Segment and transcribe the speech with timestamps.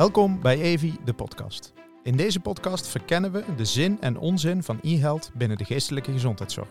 [0.00, 1.72] Welkom bij Evi, de podcast.
[2.02, 6.68] In deze podcast verkennen we de zin en onzin van e-health binnen de geestelijke gezondheidszorg.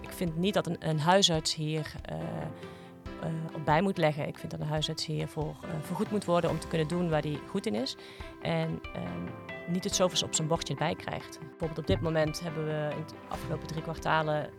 [0.00, 4.28] Ik vind niet dat een, een huisarts hier uh, uh, op bij moet leggen.
[4.28, 7.22] Ik vind dat een huisarts hiervoor uh, vergoed moet worden om te kunnen doen waar
[7.22, 7.96] hij goed in is.
[8.42, 11.38] En ehm, niet het zoveel op zijn bordje erbij krijgt.
[11.38, 14.50] Bijvoorbeeld op dit moment hebben we in de afgelopen drie kwartalen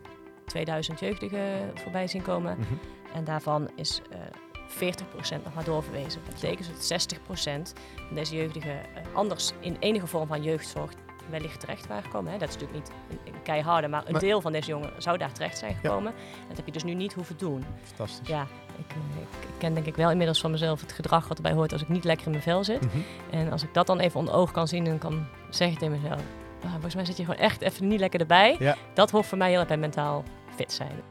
[0.44, 2.56] 2000 jeugdigen voorbij zien komen.
[2.56, 2.78] Mm -hmm.
[3.14, 4.00] En daarvan is
[4.70, 6.20] 40% nog maar doorverwezen.
[6.24, 10.90] Dat betekent dat 60% van deze jeugdigen uh, anders in enige vorm van jeugdzorg
[11.30, 12.32] wellicht terecht waren gekomen.
[12.32, 12.38] Hè.
[12.38, 15.18] Dat is natuurlijk niet een, een keiharde, maar een maar, deel van deze jongeren zou
[15.18, 16.12] daar terecht zijn gekomen.
[16.16, 16.48] Ja.
[16.48, 17.64] Dat heb je dus nu niet hoeven doen.
[17.82, 18.28] Fantastisch.
[18.28, 18.46] Ja,
[18.78, 21.72] ik, ik, ik, ken denk ik wel inmiddels van mezelf het gedrag wat erbij hoort
[21.72, 22.80] als ik niet lekker in mijn vel zit.
[22.80, 23.04] Mm -hmm.
[23.30, 26.20] En als ik dat dan even onder oog kan zien en kan zeggen tegen mezelf...
[26.64, 28.56] Ah, volgens mij zit je gewoon echt even niet lekker erbij.
[28.58, 28.76] Ja.
[28.94, 30.24] Dat hoort voor mij heel erg bij mentaal
[30.54, 31.02] fit zijn.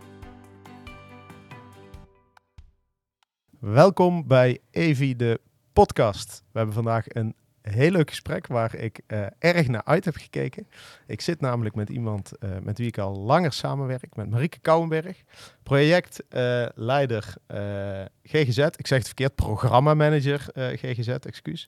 [3.60, 5.40] Welkom bij Evi, de
[5.74, 6.44] podcast.
[6.52, 10.68] We hebben vandaag een heel leuk gesprek waar ik uh, erg naar uit heb gekeken.
[11.08, 15.24] Ik zit namelijk met iemand uh, met wie ik al langer samenwerk, met Marieke Kouwenberg,
[15.64, 18.58] projectleider uh, GGZ.
[18.58, 21.68] Ik zeg het verkeerd, programmamanager GGZ, excuus.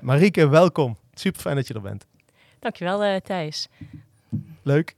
[0.00, 0.96] Marieke, welkom.
[1.14, 2.06] Super fijn dat je er bent.
[2.58, 3.68] Dankjewel, Thijs.
[4.62, 4.94] Leuk.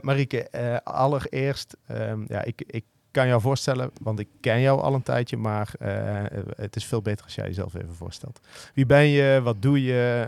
[0.00, 0.48] Marieke,
[0.84, 5.36] allereerst, um, ja, ik, ik kan jou voorstellen, want ik ken jou al een tijdje,
[5.36, 5.88] maar uh,
[6.56, 8.40] het is veel beter als jij jezelf even voorstelt.
[8.74, 9.40] Wie ben je?
[9.42, 10.24] Wat doe je?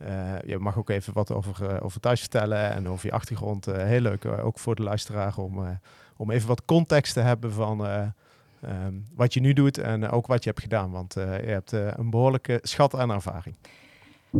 [0.00, 3.64] Uh, uh, je mag ook even wat over, over thuis vertellen en over je achtergrond.
[3.64, 5.78] heel leuk, ook voor de luisteraar, om,
[6.16, 7.86] om even wat context te hebben van
[8.64, 10.90] um, wat je nu doet en ook wat je hebt gedaan.
[10.90, 13.54] Want je hebt een behoorlijke schat aan ervaring.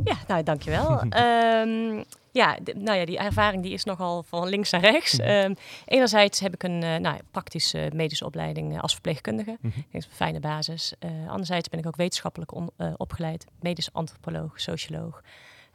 [0.05, 1.03] Ja, nou dankjewel.
[1.03, 5.19] um, ja, nou ja, die ervaring die is nogal van links naar rechts.
[5.19, 5.45] Mm -hmm.
[5.45, 9.57] um, enerzijds heb ik een uh, nou, praktische medische opleiding uh, als verpleegkundige.
[9.61, 9.85] Mm -hmm.
[9.91, 10.95] Dat is een fijne basis.
[11.01, 13.45] Uh, anderzijds ben ik ook wetenschappelijk on, opgeleid.
[13.61, 15.23] Medisch antropoloog, socioloog.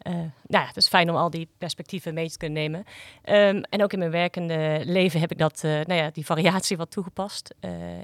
[0.04, 2.80] nou ja, het is fijn om al die perspectieven mee te kunnen nemen.
[2.80, 6.92] Um, en ook in mijn werkende leven heb ik dat, nou ja, die variatie wat
[6.92, 7.56] toegepast.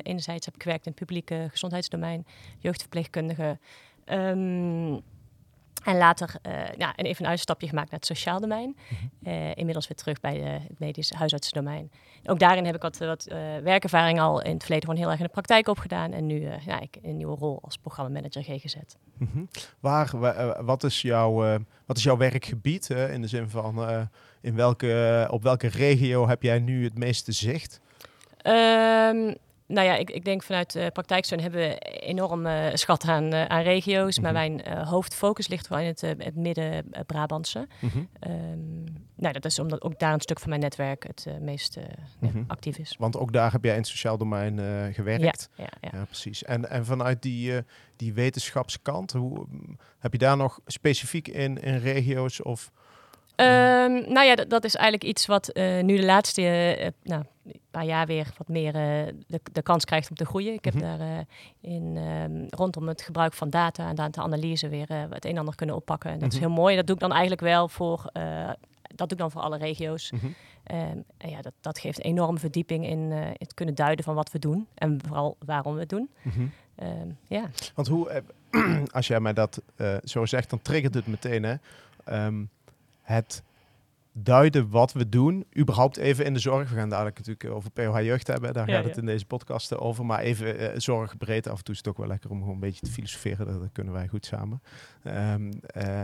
[0.03, 2.25] enerzijds heb ik gewerkt in het publieke gezondheidsdomein,
[2.57, 3.57] jeugdverpleegkundige.
[4.05, 5.01] Um,
[5.83, 8.77] en later uh, ja, even een uitstapje gemaakt naar het sociaal domein.
[9.23, 11.91] Uh, inmiddels weer terug bij de, het medisch huisartsendomein.
[12.25, 15.19] Ook daarin heb ik wat, wat uh, werkervaring al in het verleden gewoon heel erg
[15.19, 16.11] in de praktijk opgedaan.
[16.11, 18.75] En nu ja, ik een nieuwe rol als programmamanager GGZ.
[19.17, 19.49] Mm -hmm.
[19.79, 20.09] Waar,
[20.65, 22.89] wat, is jouw, wat is jouw werkgebied?
[22.89, 24.07] in de zin van
[24.41, 27.79] in welke, op welke regio heb jij nu het meeste zicht?
[28.43, 29.35] Um,
[29.69, 33.45] nou ja, ik, ik denk vanuit uh, praktijksteun hebben we enorm uh, schat aan, uh,
[33.45, 34.17] aan regio's.
[34.17, 34.33] Mm -hmm.
[34.33, 37.67] Maar mijn hoofdfocus ligt wel in het, het midden-Brabantse.
[37.79, 38.09] Mm -hmm.
[38.31, 38.83] um,
[39.15, 41.77] nou, dat is omdat ook daar een stuk van mijn netwerk het meest
[42.19, 42.43] mm -hmm.
[42.47, 42.95] actief is.
[42.97, 44.59] Want ook daar heb jij in het sociaal domein
[44.93, 45.49] gewerkt.
[45.55, 45.99] Ja, ja, ja.
[45.99, 46.43] ja, precies.
[46.43, 47.53] En, en vanuit die,
[47.95, 49.47] die wetenschapskant, hoe,
[49.99, 52.71] heb je daar nog specifiek in, in regio's of...
[53.39, 56.41] Um, nou ja, dat is eigenlijk iets wat uh, nu de laatste
[56.79, 57.23] uh, nou,
[57.71, 60.53] paar jaar weer wat meer uh, de, de, kans krijgt om te groeien.
[60.53, 60.97] Ik heb mm -hmm.
[60.97, 61.25] daar
[61.61, 65.75] in, um, rondom het gebruik van data en data-analyse weer het een en ander kunnen
[65.75, 66.09] oppakken.
[66.09, 66.41] En dat mm -hmm.
[66.41, 66.75] is heel mooi.
[66.75, 68.09] Dat doe ik dan eigenlijk wel voor,
[68.95, 70.11] dat doe ik dan voor alle regio's.
[70.11, 70.35] Mm -hmm.
[70.77, 74.39] um, en ja, dat, dat geeft enorm verdieping in het kunnen duiden van wat we
[74.39, 76.09] doen en vooral waarom we het doen.
[77.27, 77.49] ja.
[77.75, 78.23] Want hoe,
[78.91, 79.61] als jij mij dat
[80.03, 81.55] zo zegt, dan triggert het meteen hè.
[83.09, 83.43] Het
[84.11, 86.69] duiden wat we doen, überhaupt even in de zorg.
[86.69, 89.01] We gaan dadelijk natuurlijk over POH jeugd hebben, daar ja, gaat het ja.
[89.01, 90.05] in deze podcast over.
[90.05, 92.53] Maar even uh, zorg breed, af en toe is het ook wel lekker om gewoon
[92.53, 94.61] een beetje te filosoferen, dat, dat kunnen wij goed samen.
[95.03, 96.01] Um, uh,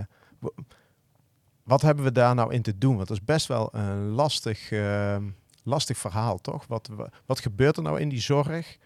[1.64, 2.96] wat hebben we daar nou in te doen?
[2.96, 5.18] Want dat is best wel een lastig, uh,
[5.64, 6.68] lastig verhaal, toch?
[6.68, 6.90] Wat,
[7.26, 8.78] wat gebeurt er nou in die zorg?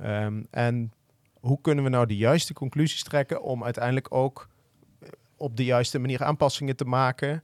[0.00, 0.92] Um, en
[1.40, 4.48] hoe kunnen we nou de juiste conclusies trekken om uiteindelijk ook
[5.36, 7.42] op de juiste manier aanpassingen te maken?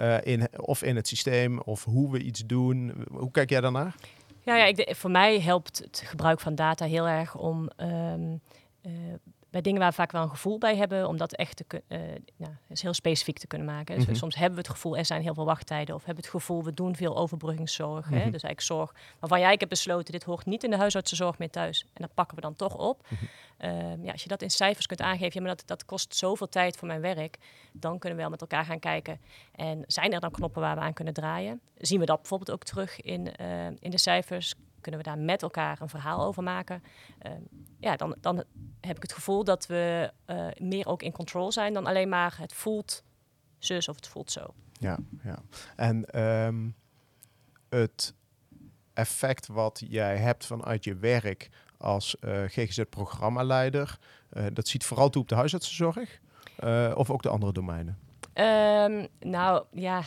[0.00, 3.04] Uh, in, of in het systeem, of hoe we iets doen.
[3.10, 3.94] Hoe kijk jij daarnaar?
[4.42, 8.40] Ja, ja ik, voor mij helpt het gebruik van data heel erg om um,
[8.86, 8.92] uh,
[9.50, 11.98] bij dingen waar we vaak wel een gevoel bij hebben, om dat echt te uh,
[12.36, 13.94] nou, is heel specifiek te kunnen maken.
[13.94, 14.18] Dus mm -hmm.
[14.18, 16.74] soms hebben we het gevoel, er zijn heel veel wachttijden, of hebben het gevoel, we
[16.74, 18.04] doen veel overbruggingszorg.
[18.04, 18.22] Mm -hmm.
[18.22, 18.30] hè?
[18.30, 21.50] Dus eigenlijk zorg waarvan jij ik heb besloten, dit hoort niet in de huisartsenzorg meer
[21.50, 21.80] thuis.
[21.92, 23.06] En dat pakken we dan toch op.
[23.08, 23.90] Mm -hmm.
[23.90, 26.48] um, ja, als je dat in cijfers kunt aangeven, ja, maar dat, dat kost zoveel
[26.48, 27.38] tijd voor mijn werk,
[27.72, 29.20] dan kunnen we wel met elkaar gaan kijken.
[29.52, 31.60] En zijn er dan knoppen waar we aan kunnen draaien?
[31.78, 34.54] Zien we dat bijvoorbeeld ook terug in, uh, in de cijfers?
[34.80, 36.82] Kunnen we daar met elkaar een verhaal over maken.
[37.26, 37.32] Uh,
[37.78, 38.44] ja, dan, dan
[38.80, 42.36] heb ik het gevoel dat we uh, meer ook in control zijn dan alleen maar
[42.38, 43.04] het voelt
[43.58, 44.54] zus of het voelt zo.
[44.72, 45.38] Ja, ja.
[45.76, 46.74] En um,
[47.68, 48.14] het
[48.94, 51.48] effect wat jij hebt vanuit je werk
[51.78, 53.98] als uh, GGZ-programmaleider,
[54.32, 56.20] Uh, dat ziet vooral toe op de huisartsenzorg
[56.94, 57.98] of ook de andere domeinen?
[58.34, 60.02] Um, nou ja,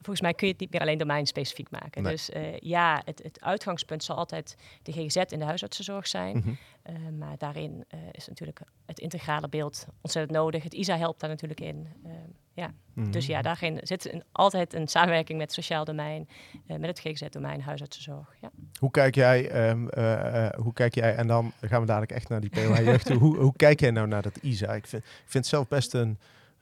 [0.00, 2.02] volgens mij kun je het niet meer alleen domeinspecifiek maken.
[2.02, 6.36] Dus uh, ja, het, het, uitgangspunt zal altijd de GGZ in de huisartsenzorg zijn.
[6.36, 7.18] Mm -hmm.
[7.18, 10.62] maar daarin is natuurlijk het integrale beeld ontzettend nodig.
[10.62, 11.88] Het ISA helpt daar natuurlijk in.
[12.04, 12.74] Ehm, ja.
[12.94, 13.10] Mhm.
[13.10, 16.28] Dus ja, daarin zit een, altijd een samenwerking met het sociaal domein,
[16.66, 18.36] met het GGZ-domein, huisartsenzorg.
[18.40, 18.50] Ja.
[18.78, 22.40] Hoe kijk jij, um, uh, hoe kijk jij, en dan gaan we dadelijk echt naar
[22.40, 24.74] die POH-jeugd hoe, hoe kijk jij nou naar dat ISA?
[24.74, 26.18] Ik vind, ik vind het zelf best een,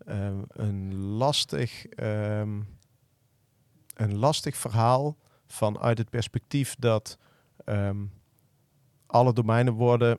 [0.09, 2.67] um, een, lastig, um,
[3.99, 5.17] een lastig verhaal
[5.47, 7.19] vanuit het perspectief dat
[9.07, 10.19] alle domeinen worden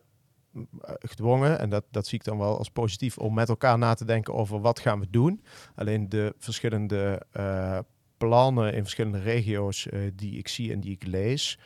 [1.00, 4.06] gedwongen, en dat, dat zie ik dan wel als positief, om met elkaar na te
[4.06, 5.44] denken over wat gaan we doen.
[5.76, 7.80] Alleen de verschillende uh,
[8.18, 11.60] plannen in verschillende regio's uh, die ik zie en die ik lees,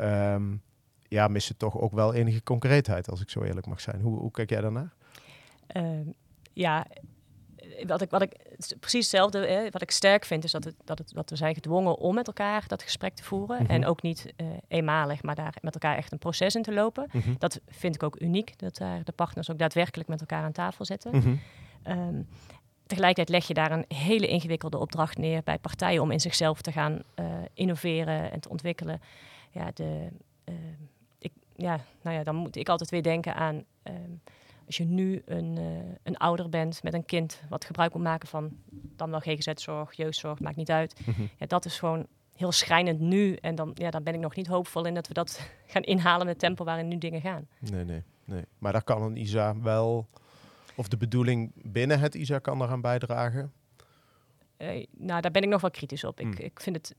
[0.00, 0.62] um,
[1.08, 4.00] ja, missen toch ook wel enige concreetheid, als ik zo eerlijk mag zijn.
[4.00, 4.94] Hoe, hoe kijk jij daarnaar?
[5.76, 6.06] Uh,
[6.52, 6.86] ja,
[7.86, 8.36] wat ik, wat ik
[8.80, 11.54] precies hetzelfde, hè, wat ik sterk vind, is dat, het, dat, het, dat we zijn
[11.54, 13.68] gedwongen om met elkaar dat gesprek te voeren.
[13.68, 17.10] En ook niet uh, eenmalig, maar daar met elkaar echt een proces in te lopen.
[17.38, 20.84] Dat vind ik ook uniek, dat daar de partners ook daadwerkelijk met elkaar aan tafel
[20.84, 21.40] zitten.
[21.86, 22.28] Um,
[22.86, 26.72] tegelijkertijd leg je daar een hele ingewikkelde opdracht neer bij partijen om in zichzelf te
[26.72, 29.00] gaan uh, innoveren en te ontwikkelen.
[29.50, 30.08] Ja, de,
[30.44, 30.54] uh,
[31.18, 33.64] ik, ja, nou ja, dan moet ik altijd weer denken aan.
[33.82, 34.20] Um,
[34.68, 35.64] als je nu een, uh,
[36.02, 40.40] een ouder bent met een kind wat gebruik moet maken van dan wel GGZ-zorg, jeugdzorg,
[40.40, 41.00] maakt niet uit.
[41.06, 41.28] Mm -hmm.
[41.38, 43.34] ja, dat is gewoon heel schrijnend nu.
[43.34, 46.26] En dan, ja, dan ben ik nog niet hoopvol in dat we dat gaan inhalen
[46.26, 47.48] met het tempo waarin nu dingen gaan.
[47.58, 48.44] Nee, nee, nee.
[48.58, 50.08] Maar daar kan een ISA wel,
[50.74, 53.52] of de bedoeling binnen het ISA kan eraan bijdragen?
[54.58, 56.20] Uh, nou, daar ben ik nog wel kritisch op.
[56.20, 56.32] Mm.
[56.32, 56.94] Ik, ik vind het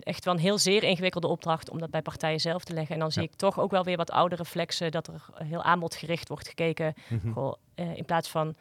[0.00, 2.94] echt wel een heel zeer ingewikkelde opdracht om dat bij partijen zelf te leggen.
[2.94, 6.28] En dan zie ik toch ook wel weer wat oude reflexen dat er heel aanbodgericht
[6.28, 6.94] wordt gekeken.
[7.08, 7.32] Mm -hmm.
[7.32, 8.54] Goh, uh, in plaats van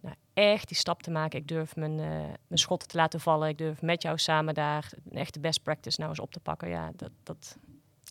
[0.00, 1.38] nou, echt die stap te maken.
[1.38, 2.06] Ik durf mijn, uh,
[2.46, 3.48] mijn schotten te laten vallen.
[3.48, 6.68] Ik durf met jou samen daar een echte best practice nou eens op te pakken.
[6.68, 7.56] Ja, dat, dat...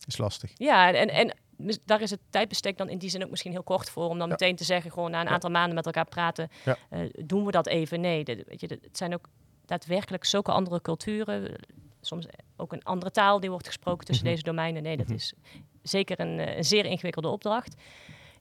[0.06, 0.50] is lastig.
[0.54, 1.36] Ja, en, en
[1.84, 4.08] daar is het tijdbestek dan in die zin ook misschien heel kort voor.
[4.08, 4.32] Om dan ja.
[4.32, 5.32] meteen te zeggen, gewoon na een ja.
[5.32, 6.50] aantal maanden met elkaar praten.
[6.66, 8.00] Uh, doen we dat even?
[8.00, 9.28] Nee, weet je, het zijn ook
[9.64, 11.58] daadwerkelijk zulke andere culturen
[12.06, 12.26] soms
[12.56, 14.40] ook een andere taal die wordt gesproken tussen mm -hmm.
[14.42, 14.82] deze domeinen.
[14.82, 15.14] Nee, dat Mhm.
[15.14, 15.34] is
[15.82, 17.74] zeker een, een, zeer ingewikkelde opdracht.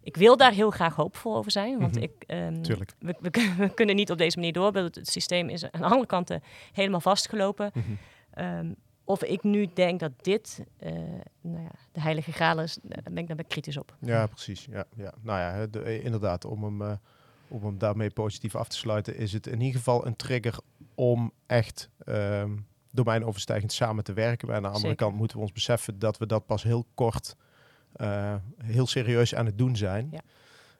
[0.03, 2.03] Ik wil daar heel graag hoopvol over zijn, want Mhm.
[2.03, 2.91] ik, um, Tuurlijk.
[2.99, 4.73] we, we, we, kunnen niet op deze manier door.
[4.73, 7.71] Het, het systeem is aan alle kanten helemaal vastgelopen.
[7.73, 7.91] Mhm.
[8.45, 10.91] Um, of ik nu denk dat dit uh,
[11.41, 13.95] nou ja, de heilige graal is, daar ben ik, daar ben ik kritisch op.
[13.99, 14.67] Ja, precies.
[14.69, 15.13] Ja, ja.
[15.21, 16.91] Nou ja, de, eh, inderdaad, om hem, uh,
[17.47, 20.57] om hem daarmee positief af te sluiten, is het in ieder geval een trigger
[20.95, 24.47] om echt um, domeinoverstijgend samen te werken.
[24.47, 25.05] Maar aan de andere Zeker.
[25.05, 27.35] kant moeten we ons beseffen dat we dat pas heel kort,
[27.95, 30.07] uh, heel serieus aan het doen zijn.
[30.11, 30.19] Ja.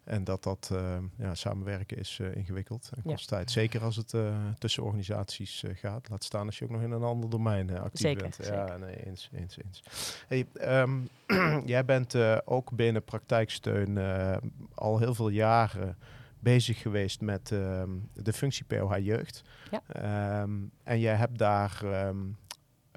[0.03, 3.35] En dat dat uh, ja, samenwerken is uh, ingewikkeld en kost Ja.
[3.37, 3.51] tijd.
[3.51, 6.09] Zeker als het uh, tussen organisaties gaat.
[6.09, 8.35] Laat staan als je ook nog in een ander domein actief Zeker, bent.
[8.35, 8.53] zeker.
[8.53, 9.83] Ja, nee, eens, eens, eens.
[10.27, 10.45] Hey,
[10.81, 11.09] um,
[11.65, 12.15] jij bent
[12.45, 13.97] ook binnen praktijksteun
[14.75, 15.97] al heel veel jaren
[16.41, 19.41] bezig geweest met um, de functie POH Jeugd.
[19.71, 20.41] Ja.
[20.41, 22.37] Um, en jij hebt daar um,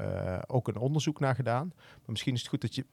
[0.00, 1.72] uh, ook een onderzoek naar gedaan.
[1.76, 2.86] Maar misschien is het goed dat je...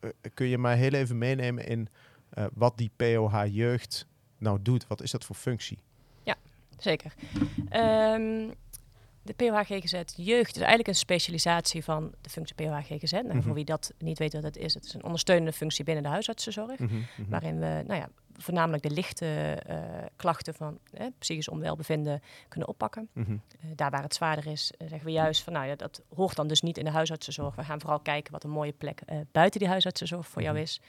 [0.00, 1.88] Uh, kun je mij heel even meenemen in
[2.34, 4.06] uh, wat die POH Jeugd
[4.38, 4.86] nou doet?
[4.86, 5.78] Wat is dat voor functie?
[6.22, 6.36] Ja,
[6.78, 7.14] zeker.
[9.26, 13.12] De POH GGZ Jeugd is eigenlijk een specialisatie van de functie POH GGZ.
[13.12, 13.26] Nou, Mhm.
[13.26, 13.42] mm -hmm.
[13.42, 16.08] Voor wie dat niet weet wat het is, het is een ondersteunende functie binnen de
[16.08, 16.78] huisartsenzorg.
[16.78, 17.26] Mm -hmm, mm -hmm.
[17.28, 19.76] Waarin we nou ja, voornamelijk de lichte uh,
[20.16, 23.08] klachten van eh, psychisch onwelbevinden kunnen oppakken.
[23.12, 23.32] Mhm.
[23.32, 23.38] Uh,
[23.74, 26.46] daar waar het zwaarder is, uh, zeggen we juist van nou ja, dat hoort dan
[26.48, 27.54] dus niet in de huisartsenzorg.
[27.54, 30.50] We gaan vooral kijken wat een mooie plek eh, buiten die huisartsenzorg voor Mhm.
[30.50, 30.80] jou is.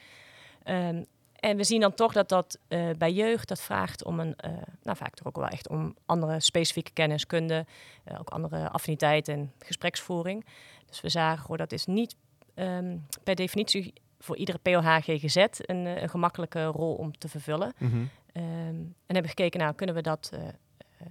[0.65, 1.05] Um,
[1.39, 4.51] en we zien dan toch dat dat uh, bij jeugd dat vraagt om een, uh,
[4.83, 7.65] nou vaak toch ook wel echt om andere specifieke kennis, kunde,
[8.11, 10.45] uh, ook andere affiniteit en gespreksvoering.
[10.85, 12.15] Dus we zagen gewoon dat is niet
[12.55, 17.73] um, per definitie voor iedere POH GGZ een, een, gemakkelijke rol om te vervullen.
[17.77, 17.95] Mhm.
[17.95, 20.31] Um, en hebben gekeken, nou kunnen we dat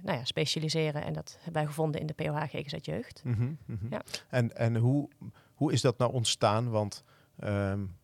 [0.01, 3.21] nou ja, specialiseren en dat hebben wij gevonden in de POH GGZ Jeugd.
[3.23, 3.87] Mm -hmm, mm -hmm.
[3.91, 4.01] Ja.
[4.29, 5.09] En, en hoe,
[5.53, 6.69] hoe is dat nou ontstaan?
[6.69, 7.03] Want
[7.43, 7.96] um,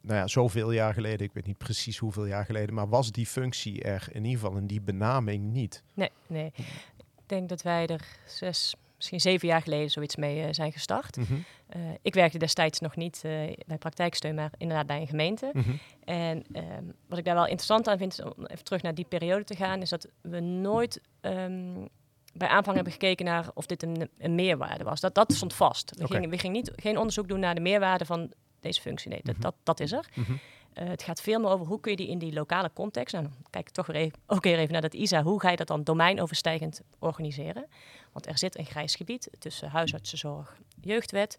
[0.00, 3.26] nou ja, zoveel jaar geleden, ik weet niet precies hoeveel jaar geleden, maar was die
[3.26, 5.82] functie er in ieder geval in die benaming niet?
[5.94, 6.52] Nee, nee.
[6.96, 11.16] Ik denk dat wij er zes, misschien zeven jaar geleden zoiets mee uh, zijn gestart.
[11.16, 11.44] Mm -hmm.
[11.76, 13.32] uh, ik werkte destijds nog niet uh,
[13.66, 15.50] bij praktijksteun, maar inderdaad bij een gemeente.
[15.52, 15.78] Mm -hmm.
[16.04, 19.44] En um, wat ik daar wel interessant aan vind, om even terug naar die periode
[19.44, 21.88] te gaan, is dat we nooit um,
[22.34, 25.00] bij aanvang hebben gekeken naar of dit een, een meerwaarde was.
[25.00, 25.90] Dat, dat stond vast.
[25.90, 26.16] We, Okay.
[26.16, 28.32] gingen, we gingen niet, geen onderzoek doen naar de meerwaarde van
[28.64, 29.10] deze functie.
[29.10, 29.42] Nee, dat, Mhm.
[29.42, 30.08] dat, dat is er.
[30.14, 30.38] Mm -hmm.
[30.78, 33.22] Uh, het gaat veel meer over hoe kun je die in die lokale context, en
[33.22, 35.50] nou, dan kijk ik toch weer even, ook weer even naar dat ISA, hoe ga
[35.50, 37.66] je dat dan domeinoverstijgend organiseren?
[38.12, 41.38] Want er zit een grijs gebied tussen huisartsenzorg, jeugdwet.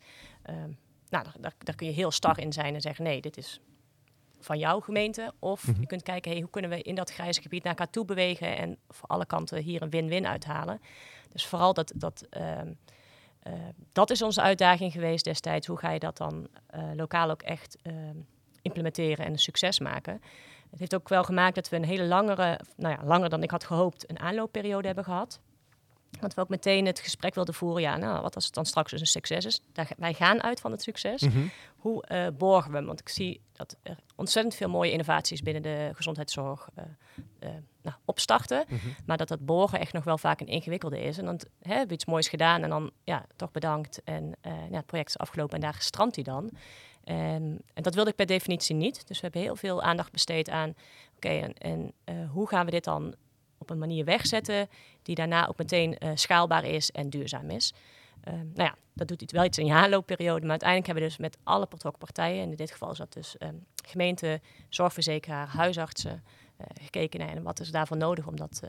[0.50, 0.56] Uh,
[1.10, 3.60] nou, daar, daar, kun je heel star in zijn en zeggen, nee, dit is
[4.40, 5.34] van jouw gemeente.
[5.40, 5.82] Of mhm.
[5.82, 8.58] je kunt kijken, hey, hoe kunnen we in dat grijze gebied naar elkaar toe bewegen
[8.58, 10.82] en voor alle kanten hier een win-win uithalen.
[11.32, 12.74] Dus vooral dat, dat, ehm,
[13.46, 13.54] eh,
[13.92, 15.68] dat is onze uitdaging geweest destijds.
[15.68, 18.18] Hoe ga je dat dan uh, lokaal ook echt ehm,
[18.62, 20.22] implementeren en een succes maken?
[20.70, 23.52] Het heeft ook wel gemaakt dat we een hele langere, nou ja, langer dan ik
[23.52, 25.40] had gehoopt, een aanloopperiode hebben gehad.
[26.20, 27.82] Want we ook meteen het gesprek wilden voeren.
[27.82, 29.60] Ja, nou, wat als het dan straks dus een succes is?
[29.74, 31.22] Daar, wij gaan uit van het succes.
[31.22, 31.48] Mhm.
[31.78, 32.84] Hoe uh, borgen we?
[32.84, 36.84] Want ik zie dat er ontzettend veel mooie innovaties binnen de gezondheidszorg uh,
[37.40, 37.50] uh,
[37.82, 38.66] nou, opstarten.
[38.68, 38.88] Mhm.
[39.06, 41.18] Maar dat dat borgen echt nog wel vaak een ingewikkelde is.
[41.18, 44.02] En dan hè, hebben we iets moois gedaan en dan ja, toch bedankt.
[44.04, 46.50] En ja, het project is afgelopen en daar strandt hij dan.
[47.04, 49.08] En, en, dat wilde ik per definitie niet.
[49.08, 50.74] Dus we hebben heel veel aandacht besteed aan...
[51.16, 51.94] oké, en, en
[52.28, 53.16] hoe gaan we dit dan
[53.66, 54.70] op een manier wegzetten
[55.04, 57.74] die daarna ook meteen uh, schaalbaar is en duurzaam is.
[58.28, 61.20] Uh, nou ja, dat doet wel iets in je aanloopperiode, maar uiteindelijk hebben we dus
[61.20, 66.24] met alle betrokken partijen, en in dit geval is dat dus um, gemeente, zorgverzekeraar, huisartsen,
[66.62, 68.62] uh, gekeken naar en wat is daarvoor nodig om dat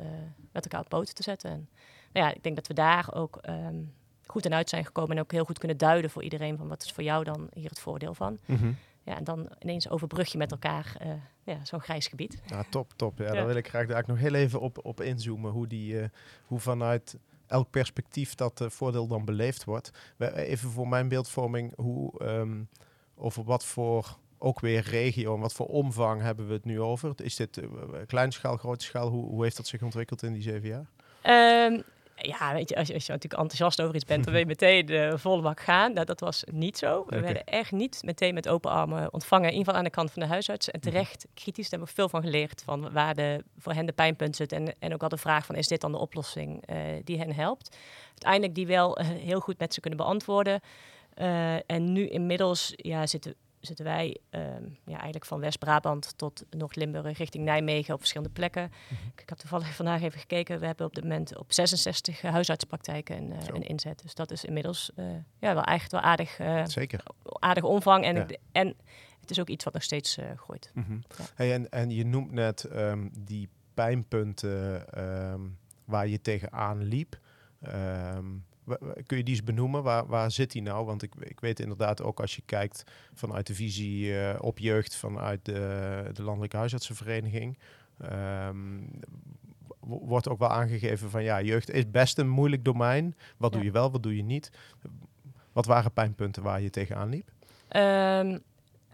[0.53, 1.51] met elkaar op poten te zetten.
[1.51, 1.69] En,
[2.13, 3.93] nou ja, ik denk dat we daar ook um,
[4.27, 6.83] goed in uit zijn gekomen en ook heel goed kunnen duiden voor iedereen van wat
[6.83, 8.39] is voor jou dan hier het voordeel van.
[8.45, 8.77] -hmm.
[9.07, 10.97] Ja, en dan ineens overbrug je met elkaar
[11.43, 12.43] ja, zo'n grijs gebied.
[12.47, 13.19] Ja, top, top.
[13.19, 13.33] Ja, ja.
[13.33, 15.51] Daar wil ik graag eigenlijk nog heel even op, op inzoomen.
[15.51, 16.05] Hoe, die, uh,
[16.47, 19.91] hoe vanuit elk perspectief dat uh, voordeel dan beleefd wordt.
[20.35, 22.69] Even voor mijn beeldvorming, hoe, um,
[23.15, 27.13] over wat voor ook weer regio en wat voor omvang hebben we het nu over?
[27.17, 27.61] Is dit
[28.07, 29.09] kleinschaal, grote schaal?
[29.09, 30.87] Hoe, hoe heeft dat zich ontwikkeld in die zeven jaar?
[31.73, 31.83] Um,
[32.17, 34.49] ja, weet je, als je, als je natuurlijk enthousiast over iets bent, dan wil je
[34.49, 35.93] meteen de volle bak gaan.
[35.93, 37.05] Nou, dat was niet zo.
[37.09, 39.45] We werden echt niet meteen met open armen ontvangen.
[39.45, 40.71] In ieder geval aan de kant van de huisarts.
[40.71, 40.91] En mhm.
[40.91, 42.63] terecht kritisch, daar hebben we veel van geleerd.
[42.65, 44.53] Van waar de, voor hen de pijnpunt zit.
[44.53, 47.35] En, en ook al de vraag van, is dit dan de oplossing uh, die hen
[47.35, 47.77] helpt?
[48.09, 50.61] Uiteindelijk die wel uh, heel goed met ze kunnen beantwoorden.
[51.17, 53.35] Uh, en nu inmiddels ja, zitten
[53.67, 58.63] zitten wij um, ja, eigenlijk van West-Brabant tot Noord-Limburg richting Nijmegen op verschillende plekken.
[58.89, 58.97] -hmm.
[59.17, 60.61] Ik heb toevallig vandaag even gekeken.
[60.61, 64.03] We hebben op dit moment op 66 huisartspraktijken een, uh, een inzet.
[64.03, 65.07] Dus dat is inmiddels uh,
[65.39, 67.01] ja, wel echt wel aardig, uh, Zeker.
[67.25, 68.05] aardig omvang.
[68.05, 68.27] En, ja.
[68.53, 68.75] en
[69.21, 70.71] het is ook iets wat nog steeds groeit.
[70.75, 71.03] Mm -hmm.
[71.19, 71.25] ja.
[71.35, 74.85] hey, en, en je noemt net um, die pijnpunten
[75.33, 77.19] um, waar je tegenaan liep.
[77.63, 78.45] Um,
[79.07, 79.83] Kun je die eens benoemen?
[79.83, 80.87] Waar, waar zit die nou?
[80.87, 84.97] Want ik, ik weet inderdaad ook als je kijkt vanuit de visie uh, op jeugd,
[84.97, 87.59] vanuit de, de Landelijke Huisartsenvereniging,
[88.13, 88.91] um,
[89.81, 93.15] wordt ook wel aangegeven van ja, jeugd is best een moeilijk domein.
[93.37, 93.57] Wat ja.
[93.57, 94.51] doe je wel, wat doe je niet?
[95.53, 97.29] Wat waren pijnpunten waar je tegenaan liep?
[97.29, 98.43] Um,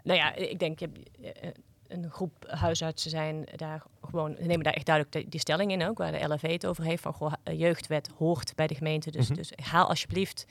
[0.05, 1.59] nou ja, ik denk, je hebt,
[1.93, 6.13] een groep huisartsen zijn daar gewoon, nemen daar echt duidelijk die stelling in ook, waar
[6.13, 9.11] de LFV het over heeft, van goh, jeugdwet hoort bij de gemeente.
[9.11, 9.37] Dus, mm -hmm.
[9.37, 10.47] dus haal alsjeblieft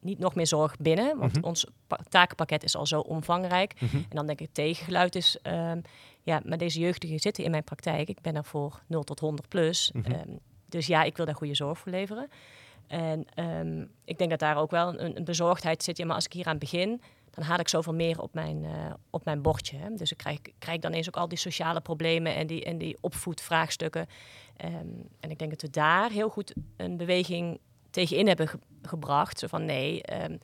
[0.00, 1.48] niet nog meer zorg binnen, want mm -hmm.
[1.48, 1.66] ons
[2.08, 3.80] takenpakket is al zo omvangrijk.
[3.80, 4.06] Mm -hmm.
[4.08, 5.82] En dan denk ik, het tegengeluid is, um,
[6.22, 8.08] ja, maar deze jeugdigen zitten in mijn praktijk.
[8.08, 9.92] Ik ben er voor 0 tot 100 plus.
[9.94, 12.28] Um, dus ja, ik wil daar goede zorg voor leveren.
[12.86, 15.96] En um, ik denk dat daar ook wel een, een bezorgdheid zit.
[15.96, 18.92] Ja, maar als ik hier aan begin, dan haal ik zoveel meer op mijn, uh,
[19.10, 19.76] op mijn bordje.
[19.76, 19.94] Hè.
[19.94, 22.96] Dus ik krijg, krijg dan eens ook al die sociale problemen en die, en die
[23.00, 24.06] opvoedvraagstukken.
[24.64, 27.60] Um, en ik denk dat we daar heel goed een beweging
[27.90, 29.38] tegenin hebben ge gebracht.
[29.38, 30.38] Zo van nee, um,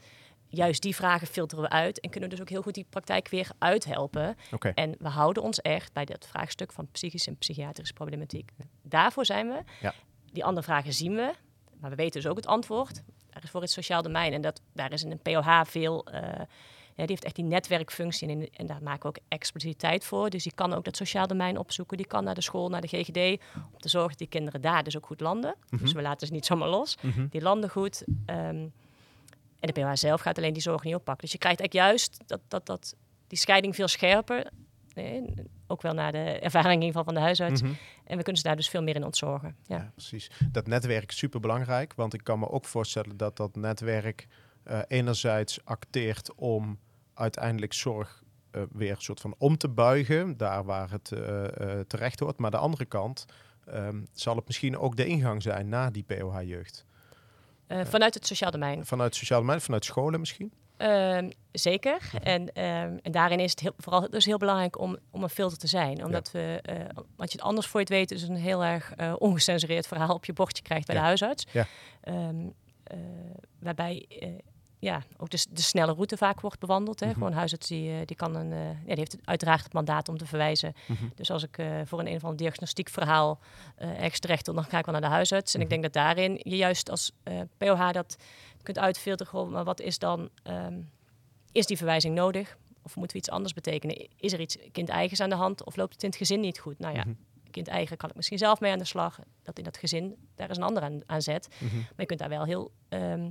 [0.49, 3.50] juist die vragen filteren we uit en kunnen dus ook heel goed die praktijk weer
[3.59, 4.37] uithelpen.
[4.50, 4.73] Okay.
[4.73, 8.50] En we houden ons echt bij dat vraagstuk van psychische en psychiatrische problematiek.
[8.83, 9.62] Daarvoor zijn we.
[9.81, 9.95] Ja.
[10.33, 11.33] Die andere vragen zien we,
[11.81, 13.02] maar we weten dus ook het antwoord.
[13.31, 16.07] Daar is voor het sociaal domein en dat, daar is in een POH veel...
[16.14, 16.47] Uh, ja,
[17.05, 20.31] die heeft echt die netwerkfunctie en, en daar maken we ook expliciet tijd voor.
[20.31, 21.97] Dus die kan ook dat sociaal domein opzoeken.
[21.97, 24.85] Die kan naar de school, naar de GGD, om te zorgen dat die kinderen daar
[24.85, 25.55] dus ook goed landen.
[25.59, 25.79] Mm -hmm.
[25.79, 26.97] Dus we laten ze niet zomaar los.
[27.00, 27.29] Mm -hmm.
[27.31, 28.05] Die landen goed.
[28.26, 28.73] Um,
[29.61, 31.23] en de POH zelf gaat alleen die zorg niet oppakken.
[31.23, 32.95] Dus je krijgt eigenlijk juist dat, dat, dat,
[33.26, 34.50] die scheiding veel scherper.
[34.95, 35.35] Nee,
[35.67, 37.62] ook wel naar de ervaring in ieder geval van de huisarts.
[37.62, 37.76] Mm -hmm.
[38.05, 39.57] En we kunnen ze daar dus veel meer in ontzorgen.
[39.67, 40.31] Ja, ja precies.
[40.53, 41.95] Dat netwerk is super belangrijk.
[41.95, 44.26] Want ik kan me ook voorstellen dat dat netwerk
[44.65, 46.79] uh, enerzijds acteert om
[47.16, 51.80] uiteindelijk zorg uh, weer een soort van om te buigen, daar waar het uh, uh,
[51.87, 52.38] terecht hoort.
[52.38, 53.25] Maar de andere kant
[53.68, 56.85] um, zal het misschien ook de ingang zijn naar die POH-jeugd.
[57.68, 58.87] vanuit het sociaal domein?
[58.87, 60.52] Vanuit het sociaal domein, vanuit scholen misschien?
[60.78, 61.18] Uh,
[61.52, 61.92] zeker.
[61.92, 62.20] Mm -hmm.
[62.20, 65.58] en, um, en daarin is het heel, vooral dus heel belangrijk om, om een filter
[65.58, 66.04] te zijn.
[66.04, 66.38] Omdat ja.
[66.38, 69.14] we, uh, wat je het anders voor je het weet, is een heel erg uh,
[69.18, 71.00] ongecensureerd verhaal op je bordje krijgt bij ja.
[71.00, 71.46] de huisarts.
[71.52, 71.66] Ja.
[72.08, 72.54] Um,
[73.58, 74.06] waarbij
[74.87, 77.00] ja, ook de, de snelle route vaak wordt bewandeld.
[77.00, 77.07] Hè.
[77.07, 77.14] Mhm.
[77.14, 80.19] Gewoon huisarts die, eh, die, kan een, eh, ja, die heeft uiteraard het mandaat om
[80.19, 80.75] te verwijzen.
[80.87, 81.05] Mhm.
[81.14, 83.38] Dus als ik eh, voor een een of ander diagnostiek verhaal
[83.76, 85.55] eh, ergens terecht wil, dan ga ik wel naar de huisarts.
[85.55, 85.81] En ik Mhm.
[85.81, 87.12] denk dat daarin je juist als
[87.59, 88.16] POH dat
[88.62, 89.31] kunt uitfilteren.
[89.33, 90.81] Gewoon, maar wat is dan, ehm,
[91.52, 92.57] is die verwijzing nodig?
[92.83, 94.09] Of moeten we iets anders betekenen?
[94.16, 95.64] Is er iets kind-eigens aan de hand?
[95.64, 96.78] Of loopt het in het gezin niet goed?
[96.78, 97.05] Nou ja,
[97.50, 99.19] kind-eigen kan ik misschien zelf mee aan de slag.
[99.43, 101.49] Dat in dat gezin, daar is een ander aan, aan zet.
[101.61, 103.28] Maar je kunt daar wel heel ehm,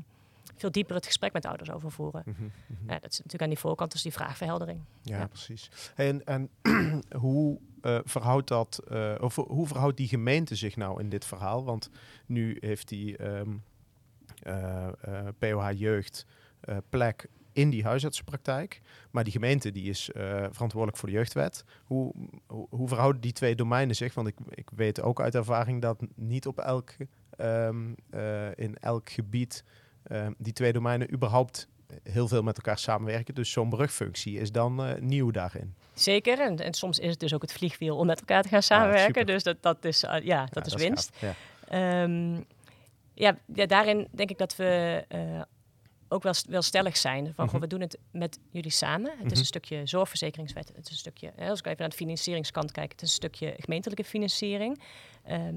[0.55, 2.23] veel dieper het gesprek met de ouders over voeren.
[2.25, 2.41] Mhm.
[2.41, 2.51] Mhm.
[2.91, 4.79] Ja, dat is natuurlijk aan die voorkant, dus die vraagverheldering.
[5.01, 5.27] Ja, Ja.
[5.27, 5.69] precies.
[5.95, 6.49] En, en
[7.19, 11.63] hoe, eh, verhoudt dat, eh, of hoe verhoudt die gemeente zich nou in dit verhaal?
[11.63, 11.89] Want
[12.25, 13.49] nu heeft die ehm,
[14.43, 14.87] eh,
[15.37, 16.25] POH Jeugd
[16.89, 18.81] plek in die huisartsenpraktijk.
[19.11, 20.09] Maar die gemeente die is
[20.51, 21.63] verantwoordelijk voor de jeugdwet.
[21.83, 22.13] Hoe,
[22.47, 24.13] hoe, hoe verhouden die twee domeinen zich?
[24.13, 26.91] Want ik, ik weet ook uit ervaring dat niet op elk,
[27.29, 29.63] ehm, eh, in elk gebied
[30.07, 31.67] ehm, die twee domeinen überhaupt
[32.03, 33.35] heel veel met elkaar samenwerken.
[33.35, 35.75] Dus zo'n brugfunctie is dan eh, nieuw daarin.
[35.93, 38.63] Zeker, en, en soms is het dus ook het vliegwiel om met elkaar te gaan
[38.63, 39.25] samenwerken.
[39.25, 41.17] dus dat, dat is, eh, ja, dat Ja, is winst.
[41.19, 41.33] Ja.
[41.67, 42.33] Ehm,
[43.13, 45.41] ja, ja, daarin denk ik dat we eh,
[46.07, 47.33] ook wel, wel stellig zijn.
[47.33, 47.53] Van, Mhm.
[47.53, 49.11] goh, we doen het met jullie samen.
[49.11, 49.39] Het is Mhm.
[49.39, 50.67] een stukje zorgverzekeringswet.
[50.75, 53.53] Het is een stukje, als ik even naar de financieringskant kijk, het is een stukje
[53.57, 54.81] gemeentelijke financiering.
[55.23, 55.55] Ehm,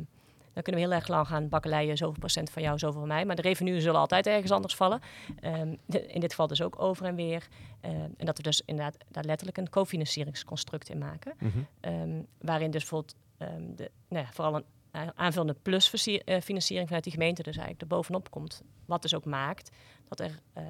[0.59, 3.25] dan kunnen we heel erg lang gaan bakkeleien, zoveel procent van jou, zoveel van mij.
[3.25, 5.01] Maar de revenuen zullen altijd ergens anders vallen.
[5.41, 7.49] Ehm, de- in dit geval dus ook over en weer.
[7.81, 11.35] Ehm, en dat we dus inderdaad daar letterlijk een cofinancieringsconstruct in maken.
[11.39, 11.59] Mhm.
[11.81, 13.15] Ehm, waarin dus bijvoorbeeld
[13.77, 18.31] de, nou ja, vooral een eh, aanvullende plusfinanciering vanuit die gemeente dus eigenlijk er bovenop
[18.31, 18.63] komt.
[18.87, 19.71] Wat dus ook maakt
[20.09, 20.63] dat er eh,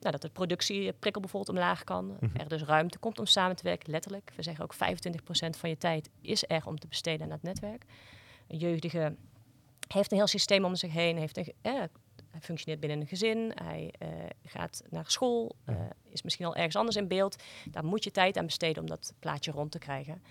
[0.00, 2.16] nou, dat de productieprikkel bijvoorbeeld omlaag kan.
[2.20, 2.36] Mhm.
[2.40, 4.32] Er dus ruimte komt om samen te werken, letterlijk.
[4.36, 7.84] We zeggen ook 25% van je tijd is er om te besteden aan het netwerk.
[8.48, 9.14] Een jeugdige
[9.88, 11.72] heeft een heel systeem om zich heen, heeft een, eh,
[12.30, 14.08] hij functioneert binnen een gezin, hij eh,
[14.44, 15.76] gaat naar school, eh,
[16.08, 17.42] is misschien al ergens anders in beeld.
[17.70, 20.22] Daar moet je tijd aan besteden om dat plaatje rond te krijgen.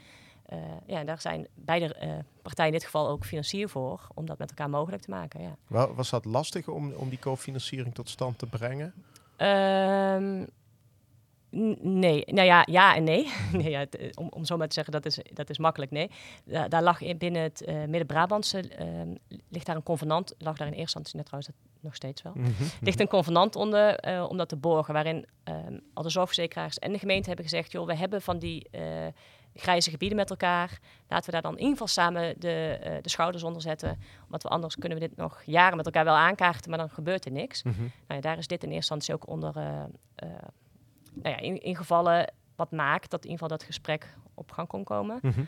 [0.46, 1.96] Eh, ja, daar zijn beide
[2.42, 5.42] partijen in dit geval ook financier voor, om dat met elkaar mogelijk te maken.
[5.42, 5.56] Ja.
[5.68, 8.94] Wa- Was dat lastig om, om die cofinanciering tot stand te brengen?
[9.36, 10.46] Ehm,
[11.82, 13.32] nee, nou ja, ja en nee.
[13.52, 15.92] nee ja, het, eh, om, om zo maar te zeggen, dat is, dat is makkelijk,
[15.92, 16.12] nee.
[16.44, 19.16] Da- daar lag in, binnen het eh, Midden-Brabantse, ehm,
[19.50, 22.34] ligt daar een convenant, lag daar in eerste instantie net trouwens dat nog steeds wel.
[22.36, 22.64] Mhm.
[22.82, 26.92] ligt een convenant onder eh, om dat te borgen, waarin ehm, al de zorgverzekeraars en
[26.92, 28.70] de gemeente hebben gezegd, joh, we hebben van die
[29.54, 30.80] grijze gebieden met elkaar.
[31.08, 34.00] Laten we daar dan in ieder geval samen de, de schouders onder zetten.
[34.28, 37.26] Want we anders kunnen we dit nog jaren met elkaar wel aankaarten, maar dan gebeurt
[37.26, 37.64] er niks.
[37.64, 37.80] Mhm.
[37.80, 39.54] Nou ja, daar is dit in eerste instantie ook onder
[41.24, 42.34] nou ja, in- ingevallen.
[42.56, 45.20] Wat maakt dat in ieder geval dat gesprek op gang kon komen.
[45.22, 45.40] Mhm.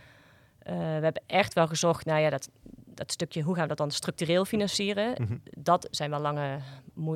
[0.60, 2.50] Eh, we hebben echt wel gezocht naar ja, dat,
[2.86, 5.22] dat stukje, hoe gaan we dat dan structureel financieren?
[5.22, 5.38] Mhm.
[5.58, 6.60] Dat zijn wel lange,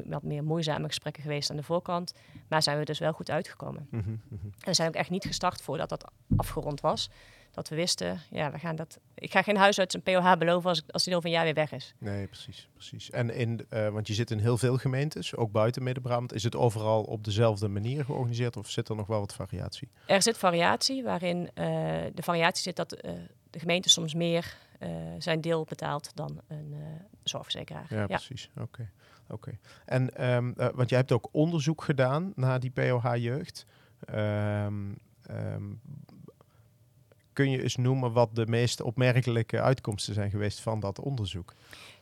[0.06, 2.14] wat meer moeizame gesprekken geweest aan de voorkant.
[2.48, 3.88] Maar zijn we dus wel goed uitgekomen.
[3.90, 4.10] Mhm.
[4.30, 7.10] En we zijn ook echt niet gestart voordat dat afgerond was.
[7.52, 9.00] Dat we wisten, ja, we gaan dat.
[9.16, 11.72] Ik ga geen huisarts een POH beloven als, als die over een jaar weer weg
[11.72, 11.94] is.
[11.98, 13.10] Nee, precies, precies.
[13.10, 16.34] En in, eh, want je zit in heel veel gemeentes, ook buiten Midden-Brabant.
[16.34, 19.90] Is het overal op dezelfde manier georganiseerd of zit er nog wel wat variatie?
[20.06, 21.66] Er zit variatie, waarin eh,
[22.14, 23.12] de variatie zit dat eh,
[23.50, 24.58] de gemeente soms meer
[25.18, 26.76] zijn deel betaalt dan een
[27.24, 27.86] zorgverzekeraar.
[27.90, 28.50] Ja, precies.
[28.60, 28.90] Oké.
[29.28, 29.58] oké.
[29.86, 33.66] En ehm, eh, want jij hebt ook onderzoek gedaan naar die POH-jeugd.
[34.00, 35.64] Ehm, ehm,
[37.34, 41.54] kun je eens noemen wat de meest opmerkelijke uitkomsten zijn geweest van dat onderzoek?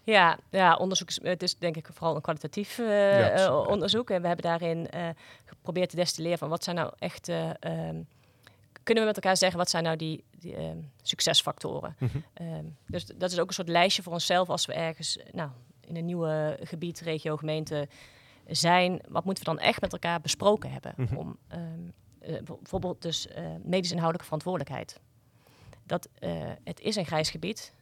[0.04, 4.10] Ja, ja, onderzoek is, het is denk ik vooral een kwalitatief eh, Ja, eh, onderzoek.
[4.10, 5.10] En we hebben daarin eh,
[5.46, 7.28] geprobeerd te destilleren van wat zijn nou echt...
[7.30, 8.02] eh, ehm,
[8.84, 11.96] kunnen we met elkaar zeggen, wat zijn nou die, die ehm, succesfactoren?
[12.00, 12.18] Mhm.
[12.34, 15.50] Ehm, dus dat is ook een soort lijstje voor onszelf als we ergens nou,
[15.82, 17.88] in een nieuwe gebied, regio, gemeente
[18.48, 19.02] zijn.
[19.10, 20.94] Wat moeten we dan echt met elkaar besproken hebben?
[20.98, 21.16] Mhm.
[21.16, 21.38] Om
[22.44, 23.28] bijvoorbeeld dus
[23.64, 25.00] medisch inhoudelijke verantwoordelijkheid.
[25.90, 27.74] Dat, eh, het is een grijs gebied,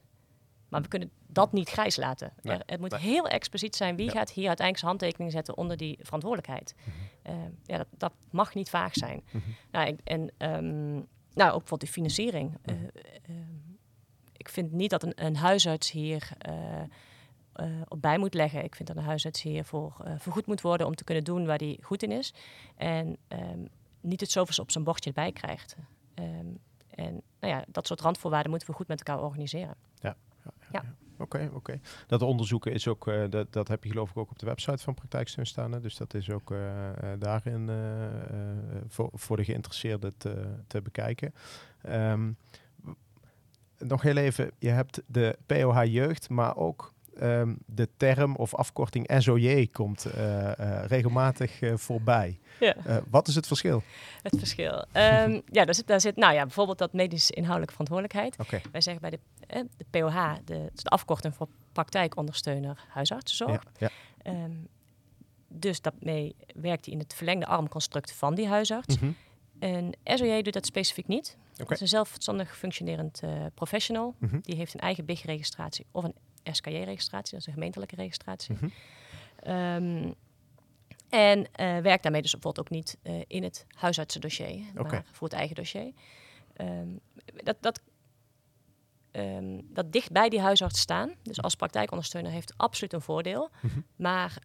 [0.69, 2.33] maar we kunnen dat niet grijs laten.
[2.41, 2.99] Nee, Er, het moet nee.
[2.99, 4.11] heel expliciet zijn wie Ja.
[4.11, 6.75] gaat hier uiteindelijk zijn handtekening zetten onder die verantwoordelijkheid.
[7.21, 9.23] Eh, ja, dat, dat mag niet vaag zijn.
[9.31, 9.43] Mhm.
[9.71, 12.57] Nou, ik- en ehm, nou, ook bijvoorbeeld die financiering.
[12.61, 12.85] Eh, Mhm.
[13.23, 13.55] ehm,
[14.37, 16.81] ik vind niet dat een, een huisarts hier eh,
[17.53, 18.63] eh, op bij moet leggen.
[18.63, 21.57] Ik vind dat een huisarts hiervoor eh vergoed moet worden om te kunnen doen waar
[21.57, 22.33] hij goed in is.
[22.75, 23.65] En ehm,
[24.01, 25.75] niet het zoveel op zijn bordje erbij krijgt.
[26.13, 26.45] Ehm,
[26.97, 29.75] en nou ja, dat soort randvoorwaarden moeten we goed met elkaar organiseren.
[29.99, 30.15] Ja.
[31.19, 31.79] Oké, oké.
[32.07, 34.83] Dat onderzoeken is ook, eh, dat, dat heb je geloof ik ook op de website
[34.83, 35.71] van Praktijksteun staan.
[35.71, 35.79] Hè?
[35.79, 37.69] Dus dat is ook eh, eh, daarin
[38.87, 41.33] voor, voor de geïnteresseerden te, te bekijken.
[41.81, 42.31] Ehm,
[43.77, 49.11] nog heel even, je hebt de POH jeugd, maar ook ehm, de term of afkorting
[49.17, 52.39] SOJ komt eh, eh, regelmatig eh, voorbij.
[52.59, 52.75] Ja.
[53.09, 53.83] Wat is het verschil?
[54.21, 54.85] Het verschil.
[54.91, 58.39] Ehm, ja, daar zit, daar zit, nou ja, bijvoorbeeld dat medisch inhoudelijke verantwoordelijkheid.
[58.39, 58.61] Oké.
[58.71, 59.19] Wij zeggen bij de,
[59.77, 63.63] de POH, de, de afkorting voor praktijkondersteuner huisartsenzorg.
[63.77, 63.89] Ja, ja.
[64.31, 64.51] Ehm,
[65.47, 68.99] dus daarmee werkt hij in het verlengde armconstruct van die huisarts.
[68.99, 69.11] Mhm.
[69.59, 71.37] En SOJ doet dat specifiek niet.
[71.55, 73.21] Het is een zelfstandig functionerend
[73.53, 74.15] professional.
[74.17, 74.39] Mhm.
[74.41, 76.15] Die heeft een eigen BIG-registratie of een
[76.55, 78.55] SKJ-registratie, dat is een gemeentelijke registratie.
[78.55, 78.67] Mhm.
[79.39, 80.11] Ehm,
[81.09, 85.37] en eh, werkt daarmee dus bijvoorbeeld ook niet eh, in het huisartsendossier, maar voor het
[85.37, 85.93] eigen dossier.
[86.53, 86.87] Ehm,
[87.43, 87.81] dat, dat,
[89.11, 93.49] ehm, dat dicht bij die huisarts staan, dus als praktijkondersteuner, heeft absoluut een voordeel.
[93.61, 93.79] Mhm.
[93.95, 94.37] Maar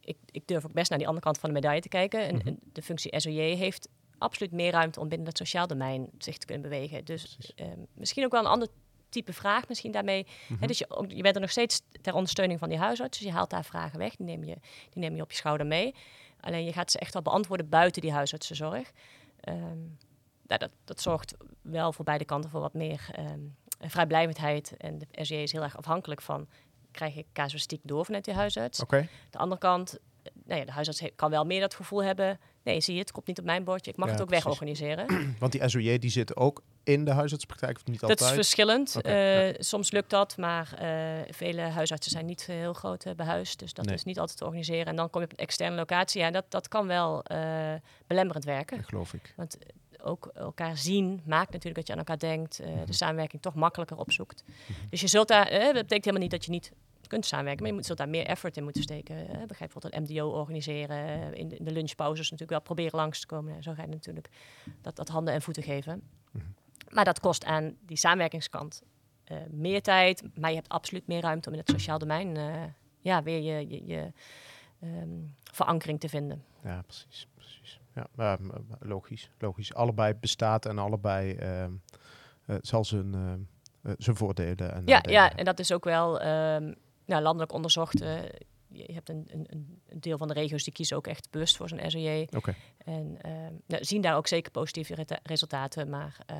[0.00, 2.20] ik, ik durf ook best naar die andere kant van de medaille te kijken.
[2.28, 2.54] En, Mhm.
[2.72, 6.70] de functie SOJ heeft absoluut meer ruimte om binnen het sociaal domein zich te kunnen
[6.70, 7.04] bewegen.
[7.04, 7.38] Dus
[7.94, 8.68] misschien ook wel een ander
[9.08, 10.26] type vraag misschien daarmee.
[10.48, 10.66] Mhm.
[10.66, 13.18] dus je, ook, je bent er nog steeds ter ondersteuning van die huisarts.
[13.18, 14.56] Dus je haalt daar vragen weg, die neem je,
[14.90, 15.94] die neem je op je schouder mee.
[16.40, 18.92] Alleen je gaat ze echt wel beantwoorden buiten die huisartsenzorg.
[19.40, 19.78] Ehm
[20.48, 23.40] nou, dat, dat zorgt wel voor beide kanten voor wat meer ehm,
[23.78, 24.76] vrijblijvendheid.
[24.76, 26.48] En de SJ is heel erg afhankelijk van,
[26.90, 28.80] krijg ik casuïstiek door vanuit die huisarts?
[28.80, 29.08] Oké.
[29.30, 29.98] De andere kant,
[30.48, 32.38] nou ja, de huisarts kan wel meer dat gevoel hebben.
[32.62, 33.90] Nee, zie je, het komt niet op mijn bordje.
[33.90, 34.44] Ik mag Ja, het ook precies.
[34.44, 35.06] wegorganiseren.
[35.40, 38.28] Want die SOJ die zit ook in de huisartspraktijk of niet Dat altijd?
[38.30, 39.00] is verschillend.
[39.02, 39.54] Eh, ja.
[39.58, 43.58] Soms lukt dat, maar eh, vele huisartsen zijn niet eh, heel groot eh, behuisd.
[43.58, 43.94] Dus dat Nee.
[43.94, 44.86] is niet altijd te organiseren.
[44.86, 46.20] En dan kom je op een externe locatie.
[46.20, 47.22] Ja, dat, dat kan wel
[48.06, 48.76] belemmerend werken.
[48.76, 49.32] Dat geloof ik.
[49.36, 49.58] Want
[50.02, 52.60] ook elkaar zien maakt natuurlijk dat je aan elkaar denkt.
[52.64, 52.84] Mhm.
[52.86, 54.44] De samenwerking toch makkelijker opzoekt.
[54.90, 56.72] Dus je zult daar, dat betekent helemaal niet dat je niet
[57.08, 59.16] kunt samenwerken, maar je moet, zult daar meer effort in moeten steken.
[59.16, 62.98] Eh, begrijp bijvoorbeeld een MDO organiseren, eh, in de, in de lunchpauzes natuurlijk wel proberen
[62.98, 63.54] langs te komen.
[63.54, 64.28] Ja, zo ga je natuurlijk
[64.80, 66.02] dat, dat handen en voeten geven.
[66.30, 66.44] Mhm.
[66.88, 68.82] Maar dat kost aan die samenwerkingskant
[69.24, 72.62] eh, meer tijd, maar je hebt absoluut meer ruimte om in het sociaal domein eh,
[73.00, 74.12] ja, weer je, je, je
[74.80, 75.08] ehm,
[75.52, 76.44] verankering te vinden.
[76.64, 77.28] Ja, precies.
[77.34, 77.80] precies.
[77.94, 78.38] Ja,
[78.80, 79.74] logisch, logisch.
[79.74, 81.72] Allebei bestaat en allebei ehm,
[82.46, 83.40] eh, zal zijn, ehm,
[83.82, 86.20] eh, zijn voordelen en Ja, nadelen ja, en dat is ook wel
[87.08, 88.00] nou, landelijk onderzocht.
[88.00, 88.22] eh,
[88.68, 91.68] je hebt een, een, een deel van de regio's die kiezen ook echt bewust voor
[91.68, 91.78] zo'n.
[92.36, 92.54] Oké.
[92.84, 95.88] En ehm, nou, zien daar ook zeker positieve resultaten.
[95.88, 96.38] Maar ehm,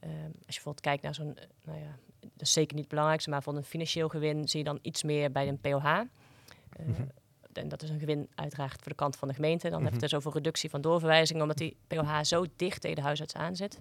[0.00, 3.30] ehm, als je bijvoorbeeld kijkt naar zo'n, nou ja, dat is zeker niet het belangrijkste,
[3.30, 5.84] maar van een financieel gewin zie je dan iets meer bij een POH.
[5.86, 6.06] Eh,
[6.86, 7.02] Mhm.
[7.52, 9.68] En dat is een gewin uiteraard voor de kant van de gemeente.
[9.68, 10.00] Dan heb je Mhm.
[10.02, 13.56] het dus over reductie van doorverwijzingen, omdat die POH zo dicht tegen de huisarts aan
[13.56, 13.80] zit.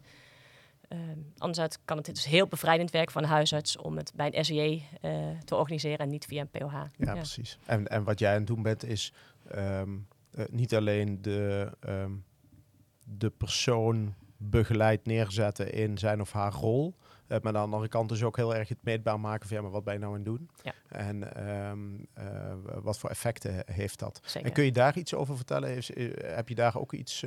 [1.37, 4.83] Anderzijds kan het dus heel bevrijdend werken van de huisarts om het bij een SEJ
[5.01, 5.11] eh,
[5.45, 6.83] te organiseren en niet via een POH.
[6.97, 7.57] Ja, precies.
[7.65, 9.13] En, en wat jij aan het doen bent is
[9.47, 9.89] ehm,
[10.31, 12.11] eh, niet alleen de, ehm,
[13.03, 16.95] de persoon begeleid neerzetten in zijn of haar rol.
[17.27, 19.63] Eh, maar aan de andere kant dus ook heel erg het meetbaar maken van ja,
[19.63, 20.49] maar wat ben je nou aan het doen?
[20.63, 20.73] Ja.
[20.87, 21.79] En ehm,
[22.13, 24.19] eh, wat voor effecten heeft dat?
[24.25, 24.47] Zeker.
[24.47, 25.75] En kun je daar iets over vertellen?
[25.75, 27.25] Is, eh, heb je daar ook iets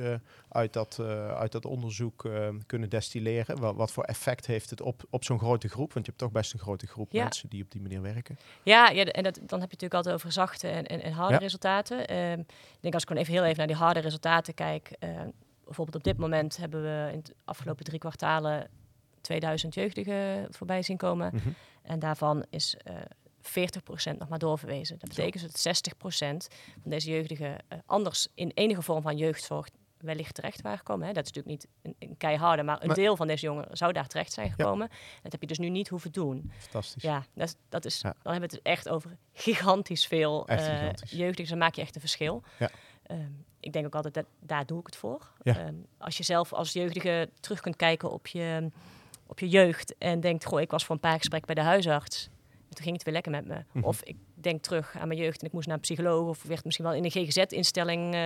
[0.49, 0.99] uit, dat,
[1.35, 3.59] uit dat onderzoek eh, kunnen destilleren?
[3.59, 5.93] Wat, wat voor effect heeft het op, op zo'n grote groep?
[5.93, 7.23] Want je hebt toch best een grote groep Ja.
[7.23, 8.37] mensen die op die manier werken.
[8.63, 11.33] Ja, ja en dat, dan heb je natuurlijk altijd over zachte en, en, en harde
[11.33, 11.39] Ja.
[11.39, 12.07] resultaten.
[12.07, 14.95] Ehm, ik denk als ik gewoon even heel even naar die harde resultaten kijk.
[15.65, 18.67] bijvoorbeeld op dit moment hebben we in de afgelopen drie kwartalen
[19.21, 21.31] 2000 jeugdigen voorbij zien komen.
[21.33, 21.49] Mhm.
[21.81, 22.95] En daarvan is eh
[23.41, 24.99] 40% nog maar doorverwezen.
[24.99, 26.47] Dat betekent dat 60%
[26.81, 31.07] van deze jeugdigen eh, anders in enige vorm van jeugdzorg wellicht terecht waren gekomen.
[31.07, 31.13] Hè.
[31.13, 33.91] Dat is natuurlijk niet een, een keiharde, maar een Maar- deel van deze jongeren zou
[33.93, 34.89] daar terecht zijn gekomen.
[35.23, 36.51] Dat heb je dus nu niet hoeven doen.
[36.57, 37.03] Fantastisch.
[37.03, 38.13] Ja, dat is, dat is, Ja.
[38.21, 41.09] dan hebben we het echt over gigantisch veel eh, gigantisch.
[41.11, 41.35] jeugdigen.
[41.35, 42.43] Dus dan maak je echt een verschil.
[42.59, 42.69] Ja.
[43.03, 43.29] Ehm,
[43.59, 45.31] ik denk ook altijd dat daar doe ik het voor.
[45.43, 48.69] Ehm, als je zelf als jeugdige terug kunt kijken op je,
[49.31, 52.29] op je jeugd en denkt, goh, ik was voor een paar gesprekken bij de huisarts.
[52.51, 53.63] En toen ging het weer lekker met me.
[53.71, 53.85] Mhm.
[53.85, 56.63] Of ik denk terug aan mijn jeugd en ik moest naar een psycholoog of werd
[56.65, 58.13] misschien wel in een GGZ-instelling.
[58.13, 58.19] eh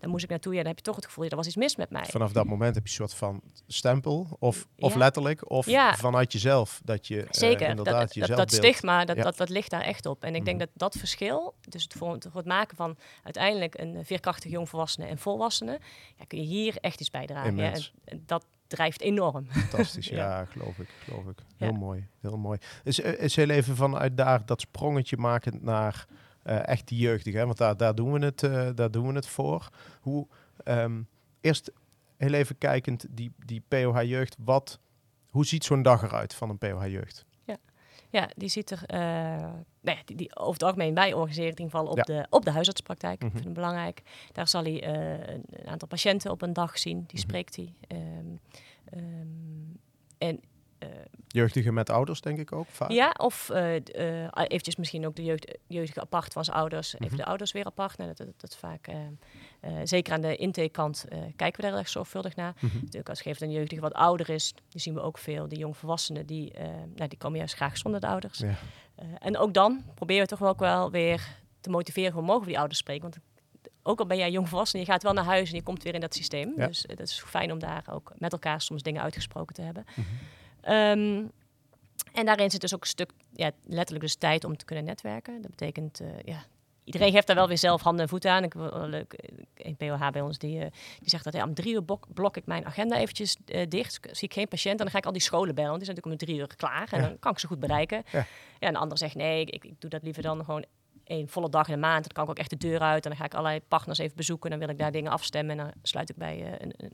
[0.00, 0.52] daar moest ik naartoe.
[0.52, 2.04] Ja, dan heb je toch het gevoel, ja, er was iets mis met mij.
[2.04, 4.98] Vanaf dat moment heb je een soort van stempel, of, of Ja.
[4.98, 5.94] letterlijk, of Ja.
[5.96, 9.22] vanuit jezelf, dat je eh, Zeker, inderdaad dat, dat, jezelf dat beeld- stigma, dat, Ja.
[9.22, 10.24] dat, dat ligt daar echt op.
[10.24, 10.66] En ik denk Mhm.
[10.66, 15.18] dat dat verschil, dus het voor, voor het maken van uiteindelijk een veerkrachtig jongvolwassene en
[15.18, 15.80] volwassene,
[16.18, 17.58] ja, kun je hier echt iets bijdragen.
[18.04, 19.46] En dat drijft enorm.
[19.46, 20.16] Fantastisch, ja.
[20.16, 20.44] Ja.
[20.44, 21.38] geloof ik, geloof ik.
[21.56, 21.78] Heel Ja.
[21.78, 22.58] mooi, heel mooi.
[22.82, 26.06] Dus eh, is heel even vanuit daar dat sprongetje maken naar
[26.42, 27.44] eh, echt die jeugdige, hè?
[27.44, 29.68] want daar, daar, doen we het, eh, daar doen we het voor.
[30.00, 30.26] Hoe,
[30.64, 31.02] ehm,
[31.40, 31.72] eerst
[32.16, 34.80] heel even kijkend, die, die POH-jeugd, wat,
[35.28, 37.26] hoe ziet zo'n dag eruit van een POH-jeugd?
[38.12, 38.82] Ja, die ziet er,
[39.82, 42.02] ja, die, die over het algemeen, wij organiseren in ieder geval op, Ja.
[42.02, 43.16] de, op de huisartspraktijk.
[43.18, 43.26] Mhm.
[43.26, 44.02] Ik vind het belangrijk.
[44.32, 46.96] Daar zal hij eh, een, een aantal patiënten op een dag zien.
[46.98, 47.16] Die Mhm.
[47.28, 47.74] spreekt hij.
[47.86, 48.00] Ehm,
[48.84, 49.26] ehm,
[50.18, 50.40] en
[51.28, 52.90] Jeugdigen met ouders, denk ik ook vaak.
[52.90, 53.80] Ja, of uh, uh,
[54.32, 56.94] eventjes misschien ook de jeugd, jeugdige apart van zijn ouders.
[56.94, 57.16] Even mhm.
[57.16, 57.98] de ouders weer apart.
[57.98, 58.88] Nou, dat, dat, dat vaak,
[59.84, 61.04] zeker aan de intakekant
[61.36, 62.54] kijken we daar erg zorgvuldig naar.
[62.58, 62.78] Mm -hmm.
[62.80, 65.48] Natuurlijk als geeft een jeugdige wat ouder is, die zien we ook veel.
[65.48, 66.52] Die jongvolwassenen, die,
[66.94, 68.38] nou, die komen juist graag zonder de ouders.
[68.38, 68.54] Ja.
[69.18, 72.48] en ook dan proberen we toch wel ook wel weer te motiveren hoe mogen we
[72.48, 73.02] die ouders spreken.
[73.02, 73.18] Want
[73.82, 76.00] ook al ben jij jongvolwassen, je gaat wel naar huis en je komt weer in
[76.00, 76.52] dat systeem.
[76.56, 76.66] Ja.
[76.66, 79.84] Dus het is fijn om daar ook met elkaar soms dingen uitgesproken te hebben.
[79.94, 80.18] Mm -hmm.
[80.68, 81.30] Um,
[82.12, 85.42] en daarin zit dus ook een stuk, ja, letterlijk dus tijd om te kunnen netwerken.
[85.42, 86.44] Dat betekent, uh, ja,
[86.84, 88.44] iedereen heeft daar wel weer zelf handen en voeten aan.
[88.44, 89.14] Ik leuk,
[89.54, 90.66] een POH bij ons die, uh,
[90.98, 93.98] die zegt dat ja, om drie uur blok, blok ik mijn agenda eventjes uh, dicht.
[94.10, 95.70] Zie ik geen patiënt en dan ga ik al die scholen bellen.
[95.70, 97.08] Want die zijn natuurlijk om drie uur klaar en ja.
[97.08, 98.02] dan kan ik ze goed bereiken.
[98.12, 98.18] Ja.
[98.58, 100.64] ja en de ander zegt nee, ik, ik doe dat liever dan gewoon
[101.04, 102.02] een volle dag in de maand.
[102.02, 103.04] Dan kan ik ook echt de deur uit.
[103.04, 104.50] En dan ga ik allerlei partners even bezoeken.
[104.50, 105.58] En dan wil ik daar dingen afstemmen.
[105.58, 106.92] En dan sluit ik bij een, een,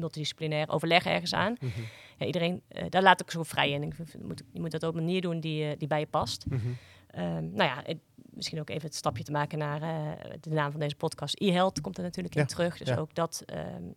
[0.00, 1.56] multidisciplinair overleg ergens aan.
[1.60, 1.84] Mm -hmm.
[2.18, 3.82] ja, iedereen, uh, daar laat ik zo vrij in.
[3.82, 6.06] Ik vind, moet, je moet dat op een manier doen die, uh, die bij je
[6.06, 6.46] past.
[6.48, 6.76] Mm -hmm.
[7.24, 9.80] um, nou ja, het, misschien ook even het stapje te maken naar
[10.40, 11.40] de naam van deze podcast.
[11.40, 12.78] E-health komt er natuurlijk in terug.
[12.78, 12.96] Dus ja.
[12.96, 13.44] ook dat,
[13.76, 13.94] um,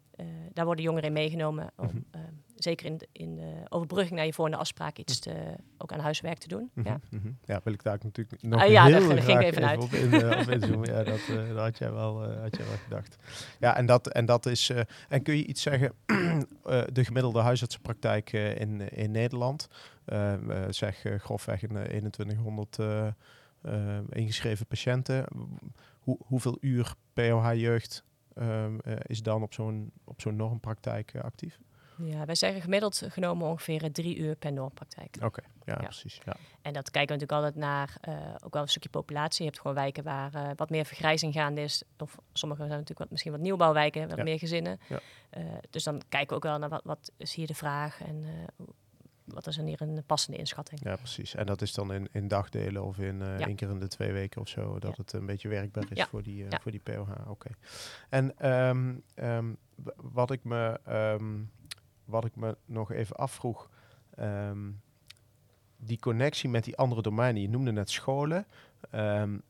[0.53, 1.71] daar worden jongeren in meegenomen.
[1.75, 2.41] Om, mm -hmm.
[2.63, 6.37] Zeker in de, in de overbrugging naar je volgende afspraak iets te, ook aan huiswerk
[6.37, 6.69] te doen.
[6.73, 6.99] Mm -hmm, ja.
[7.09, 7.37] Mm -hmm.
[7.45, 9.83] ja, wil ik daar natuurlijk nog uh, ja, heel daar ging ik even uit.
[9.83, 10.93] Op, in, uh, op inzoomen.
[10.93, 13.15] ja, dat, uh, dat had, jij wel, uh, had jij wel gedacht.
[13.59, 14.71] Ja, en dat, en dat is...
[15.09, 15.93] en kun je iets zeggen,
[16.93, 19.67] de gemiddelde huisartsenpraktijk in, in Nederland,
[20.69, 22.77] zeg grofweg in 2100
[24.09, 25.25] ingeschreven patiënten,
[25.99, 28.03] hoe, hoeveel uur POH-jeugd
[29.01, 31.59] is dan op zo'n op zo'n normpraktijk actief?
[31.97, 35.15] Ja, wij zeggen gemiddeld genomen ongeveer drie uur per normpraktijk.
[35.15, 36.19] Oké, okay, ja, ja, precies.
[36.25, 36.35] Ja.
[36.61, 39.43] En dat kijken we natuurlijk altijd naar uh, ook wel een stukje populatie.
[39.43, 41.83] Je hebt gewoon wijken waar uh, wat meer vergrijzing gaande is.
[41.97, 44.23] Of sommige zijn natuurlijk wat, misschien wat nieuwbouwwijken, wat ja.
[44.23, 44.79] meer gezinnen.
[44.87, 44.99] Ja.
[45.37, 48.25] Uh, dus dan kijken we ook wel naar wat, wat is hier de vraag en
[49.23, 50.79] wat is er hier een passende inschatting.
[50.83, 51.35] Ja, precies.
[51.35, 53.39] En dat is dan in, in dagdelen of in ja.
[53.39, 56.23] één keer in de twee weken of zo, dat het een beetje werkbaar is voor,
[56.23, 57.09] die, voor die POH.
[57.09, 57.29] Oké.
[57.29, 57.55] Okay.
[58.09, 59.57] En um, um,
[59.95, 60.79] wat ik me...
[60.89, 61.51] Um,
[62.13, 63.69] wat ik me nog even afvroeg,
[64.19, 64.81] um,
[65.77, 67.41] die connectie met die andere domeinen.
[67.41, 68.45] Je noemde net scholen,
[68.95, 69.41] um,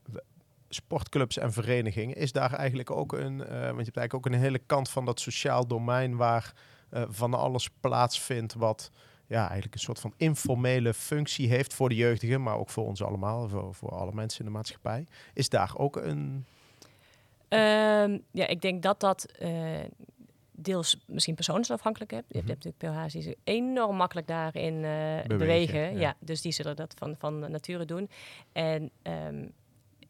[0.68, 2.16] sportclubs en verenigingen.
[2.16, 5.04] Is daar eigenlijk ook een, uh, want je hebt eigenlijk ook een hele kant van
[5.04, 6.54] dat sociaal domein waar
[6.90, 8.90] uh, van alles plaatsvindt wat
[9.26, 13.02] ja, eigenlijk een soort van informele functie heeft voor de jeugdigen, maar ook voor ons
[13.02, 15.06] allemaal, voor, voor alle mensen in de maatschappij.
[15.34, 16.44] Is daar ook een...
[17.48, 19.78] Um, ja, ik denk dat dat uh,
[20.56, 22.24] deels misschien persoonsafhankelijk hebt.
[22.28, 22.56] Je hebt, -hmm.
[22.56, 25.38] natuurlijk POH's die zich enorm makkelijk daarin uh, bewegen.
[25.38, 25.92] bewegen.
[25.92, 26.00] Ja.
[26.00, 26.16] ja.
[26.18, 28.10] dus die zullen dat van, van nature doen.
[28.52, 29.52] En um,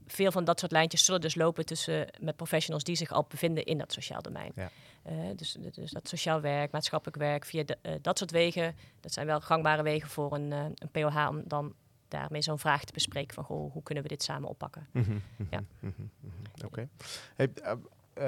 [0.06, 3.64] veel van dat soort lijntjes zullen dus lopen tussen met professionals die zich al bevinden
[3.64, 4.52] in dat sociaal domein.
[4.54, 4.70] Ja.
[5.10, 8.76] Uh, dus, dus dat sociaal werk, maatschappelijk werk, via de, uh, dat soort wegen.
[9.00, 11.74] Dat zijn wel gangbare wegen voor een, een POH om dan
[12.08, 14.86] daarmee zo'n vraag te bespreken van goh, hoe kunnen we dit samen oppakken.
[14.92, 15.64] Mm -hmm, ja.
[15.80, 16.10] mm -hmm,
[16.54, 16.66] Oké.
[16.66, 16.88] Okay.
[17.34, 17.48] Hey,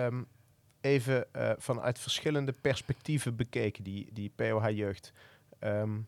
[0.07, 0.27] um,
[0.87, 5.13] even uh, vanuit verschillende perspectieven bekeken, die, die POH-jeugd.
[5.61, 6.07] Um,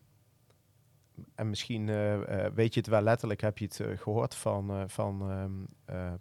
[1.35, 5.31] en misschien uh, uh, weet je het wel letterlijk, heb je het gehoord van, van
[5.31, 5.67] um,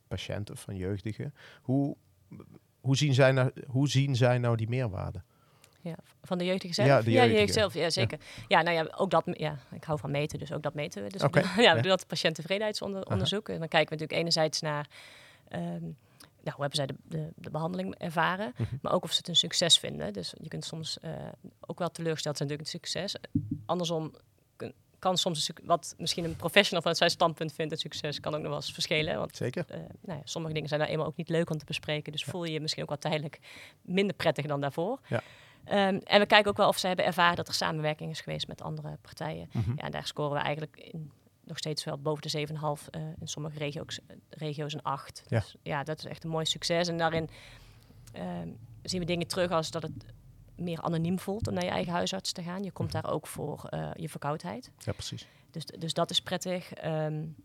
[0.08, 1.34] patiënten, van jeugdigen.
[1.62, 1.96] Hoe,
[2.80, 5.22] hoe, zien zij nou, hoe zien zij nou die meerwaarde?
[5.80, 6.88] Ja, van de jeugdige zelf?
[6.88, 7.10] Ja, de.
[7.10, 8.18] Ja, jeugd zelf, ja zeker.
[8.20, 8.58] Ja.
[8.58, 11.08] ja, nou ja, ook dat, ja, ik hou van meten, dus ook dat meten we.
[11.08, 11.44] Dus okay.
[11.66, 13.48] ja, we doen dat patiënttevredenheidsonderzoek.
[13.48, 14.88] En dan kijken we natuurlijk enerzijds naar...
[15.52, 15.96] Um,
[16.48, 18.78] nou, hoe hebben zij de, de, de behandeling ervaren, mm -hmm.
[18.82, 20.12] maar ook of ze het een succes vinden.
[20.12, 21.10] Dus je kunt soms uh,
[21.60, 23.16] ook wel teleurgesteld zijn natuurlijk een succes.
[23.66, 24.12] Andersom
[24.98, 28.48] kan soms wat misschien een professional vanuit zijn standpunt vindt het succes kan ook nog
[28.48, 29.18] wel eens verschillen.
[29.18, 29.64] Want, Zeker.
[29.70, 32.12] Uh, nou ja, sommige dingen zijn daar eenmaal ook niet leuk om te bespreken.
[32.12, 32.30] Dus ja.
[32.30, 33.38] voel je je misschien ook wel tijdelijk
[33.82, 35.00] minder prettig dan daarvoor.
[35.08, 35.22] Ja.
[35.88, 38.48] Um, en we kijken ook wel of ze hebben ervaren dat er samenwerking is geweest
[38.48, 39.48] met andere partijen.
[39.52, 39.74] Mm -hmm.
[39.76, 41.12] Ja, en daar scoren we eigenlijk in
[41.48, 42.54] nog steeds wel boven de 7,5.
[42.54, 45.22] Uh, in sommige regio's, regio's een 8.
[45.28, 45.38] Ja.
[45.38, 46.88] Dus ja, dat is echt een mooi succes.
[46.88, 47.28] En daarin
[48.14, 48.22] uh,
[48.82, 49.92] zien we dingen terug als dat het
[50.56, 52.62] meer anoniem voelt om naar je eigen huisarts te gaan.
[52.62, 54.70] Je komt daar ook voor uh, je verkoudheid.
[54.78, 55.26] Ja, precies.
[55.50, 56.84] Dus, dus dat is prettig.
[56.84, 57.36] Um,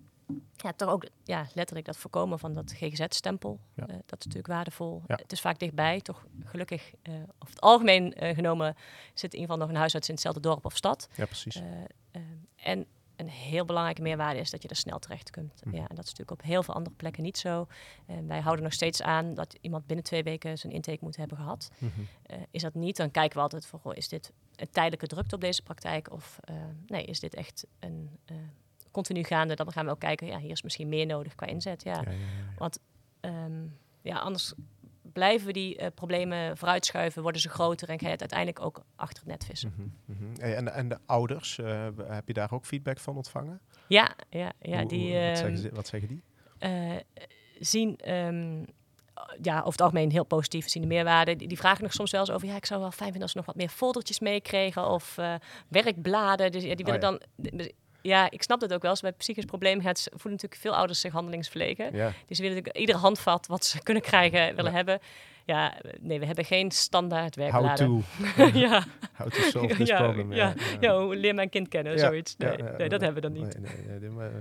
[0.55, 3.59] ja, toch ook ja, letterlijk dat voorkomen van dat GGZ-stempel.
[3.73, 3.85] Ja.
[3.85, 5.01] Dat is natuurlijk waardevol.
[5.07, 5.15] Ja.
[5.15, 6.91] Het is vaak dichtbij, toch gelukkig.
[7.11, 8.75] Over het algemeen genomen
[9.13, 11.07] zit in ieder geval nog een huisarts in hetzelfde dorp of stad.
[11.15, 11.61] Ja, precies.
[12.55, 12.85] en
[13.15, 15.61] een heel belangrijke meerwaarde is dat je er snel terecht kunt.
[15.65, 15.73] Mm.
[15.73, 17.67] Ja, en dat is natuurlijk op heel veel andere plekken niet zo.
[18.05, 21.37] En wij houden nog steeds aan dat iemand binnen twee weken zijn intake moet hebben
[21.37, 21.71] gehad.
[21.77, 22.07] Mm -hmm.
[22.31, 25.35] uh, is dat niet, dan kijken we altijd voor, goh, is dit een tijdelijke drukte
[25.35, 26.11] op deze praktijk?
[26.11, 26.55] Of uh,
[26.87, 28.37] nee, is dit echt een uh,
[28.91, 29.55] continu gaande?
[29.55, 31.83] Dan gaan we ook kijken, ja, hier is misschien meer nodig qua inzet.
[31.83, 32.79] Ja, ja, ja, ja Want
[33.21, 34.53] um, ja, anders
[35.13, 39.23] blijven we die problemen vooruitschuiven, worden ze groter en ga je het uiteindelijk ook achter
[39.23, 39.73] het net vissen.
[39.75, 40.41] Mhm, mhm.
[40.41, 41.57] En, en de ouders,
[42.07, 43.61] heb je daar ook feedback van ontvangen?
[43.87, 44.85] Ja, ja, ja.
[44.85, 46.23] die, wat, zeggen ehm, ze, wat, zeggen die?
[47.59, 48.63] zien ehm,
[49.41, 51.35] ja, over het algemeen heel positief zien de meerwaarde.
[51.35, 53.31] Die, die, vragen nog soms wel eens over, ja, ik zou wel fijn vinden als
[53.31, 55.35] ze nog wat meer foldertjes meekregen of uh,
[55.67, 56.51] werkbladen.
[56.51, 57.71] Dus ja, die willen oh dan...
[58.03, 58.91] Ja, ik snap dat ook wel.
[58.91, 61.95] Als bij psychisch probleem het voelen natuurlijk veel ouders zich handelingsverlegen.
[61.95, 62.05] Ja.
[62.05, 64.99] Dus ze willen natuurlijk ieder handvat wat ze kunnen krijgen willen hebben.
[65.45, 67.87] Ja, nee, we hebben geen standaard werkbladen.
[67.87, 68.01] How
[68.35, 68.59] to.
[68.67, 68.85] ja.
[69.13, 70.33] How to solve this problem.
[70.33, 70.99] Ja, ja.
[70.99, 72.37] hoe leer mijn kind kennen, zoiets.
[72.37, 73.59] Nee, nee, dat hebben we dan niet.
[73.59, 74.31] Nee, nee, maar,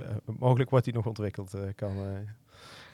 [0.00, 1.54] uh, mogelijk wordt die nog ontwikkeld.
[1.54, 1.96] Uh, kan,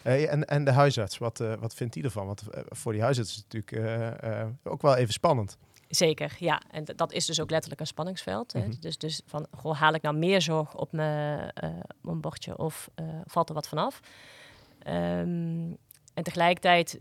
[0.04, 2.26] uh, en, en de huisarts, wat, wat vindt hij ervan?
[2.26, 5.58] Want voor die huisarts is het natuurlijk ook wel even spannend.
[5.94, 6.62] Zeker, ja.
[6.70, 8.55] En dat is dus ook letterlijk een spanningsveld.
[8.55, 8.81] Mm -hmm.
[8.81, 11.52] Dus, dus van, goh, haal ik nou meer zorg op mijn,
[12.00, 12.90] mijn bordje of
[13.24, 14.00] valt er wat vanaf?
[14.87, 15.76] Um,
[16.14, 16.98] en tegelijkertijd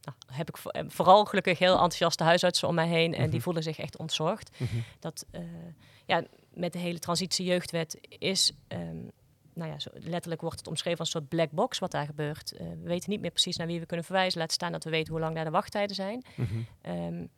[0.00, 0.56] nou, heb ik
[0.88, 3.12] vooral gelukkig heel enthousiaste huisartsen om mij heen.
[3.12, 3.30] En mm -hmm.
[3.30, 4.50] die voelen zich echt ontzorgd.
[4.56, 4.84] Mm -hmm.
[4.98, 5.26] Dat
[6.06, 6.22] ja,
[6.54, 8.52] met de hele transitie jeugdwet is...
[8.68, 9.10] Um,
[9.54, 12.52] nou ja, zo letterlijk wordt het omschreven als een soort black box wat daar gebeurt.
[12.52, 14.40] Uh, we weten niet meer precies naar wie we kunnen verwijzen.
[14.40, 16.24] Laat staan dat we weten hoe lang daar de wachttijden zijn.
[16.34, 16.94] Mm -hmm.
[16.94, 17.28] um,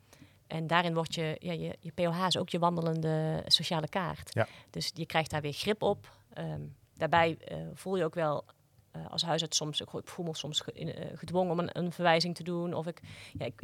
[0.53, 4.35] en daarin wordt je, ja, je, je POH is ook je wandelende sociale kaart.
[4.35, 4.48] Ja.
[4.70, 6.11] Dus je krijgt daar weer grip op.
[6.38, 8.44] Um, daarbij uh, voel je ook wel
[8.96, 12.35] uh, als huisarts soms, ik voel me soms ge, uh, gedwongen om een, een, verwijzing
[12.35, 12.75] te doen.
[12.75, 13.01] Of ik,
[13.38, 13.62] ja, ik,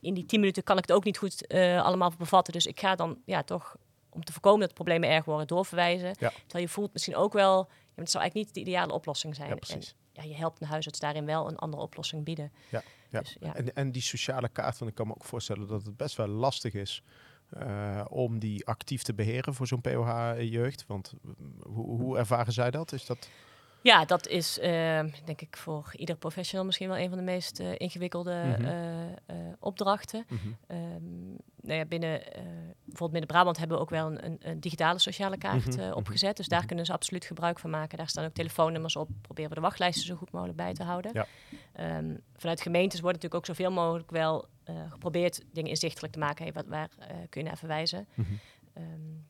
[0.00, 2.52] in die tien minuten kan ik het ook niet goed allemaal bevatten.
[2.52, 3.76] Dus ik ga dan ja, toch,
[4.08, 6.08] om te voorkomen dat problemen erg worden, doorverwijzen.
[6.18, 6.30] Ja.
[6.30, 7.68] Terwijl je voelt misschien ook wel,
[8.02, 9.48] het zou eigenlijk niet de ideale oplossing zijn.
[9.48, 9.96] Ja, precies.
[10.12, 12.52] En, ja, je helpt een huisarts daarin wel een andere oplossing bieden.
[12.70, 13.20] Ja, ja.
[13.20, 13.54] Dus, ja.
[13.54, 16.26] En, en die sociale kaart, want ik kan me ook voorstellen dat het best wel
[16.26, 17.02] lastig is
[17.50, 20.84] uh, om die actief te beheren voor zo'n POH-jeugd.
[20.86, 21.14] Want
[21.62, 22.92] hoe, hoe ervaren zij dat?
[22.92, 23.28] Is dat...
[23.84, 24.64] Ja, dat is uh,
[25.24, 28.64] denk ik voor ieder professional misschien wel een van de meest uh, ingewikkelde mm -hmm.
[29.30, 30.24] uh, opdrachten.
[30.28, 30.76] Mm -hmm.
[30.76, 32.20] um, nou ja, binnen
[32.84, 35.92] bijvoorbeeld binnen Brabant hebben we ook wel een, een, digitale sociale kaart mm -hmm.
[35.92, 36.36] opgezet.
[36.36, 36.66] Dus daar mhm.
[36.66, 37.98] kunnen ze absoluut gebruik van maken.
[37.98, 39.08] Daar staan ook telefoonnummers op.
[39.22, 41.10] Proberen we de wachtlijsten zo goed mogelijk bij te houden.
[41.12, 41.96] Ja.
[41.98, 44.48] Um, vanuit gemeentes wordt natuurlijk ook zoveel mogelijk wel
[44.90, 46.44] geprobeerd dingen inzichtelijk te maken.
[46.44, 46.88] Hey, wat, waar
[47.28, 48.06] kun je naar verwijzen?
[48.78, 49.26] Um,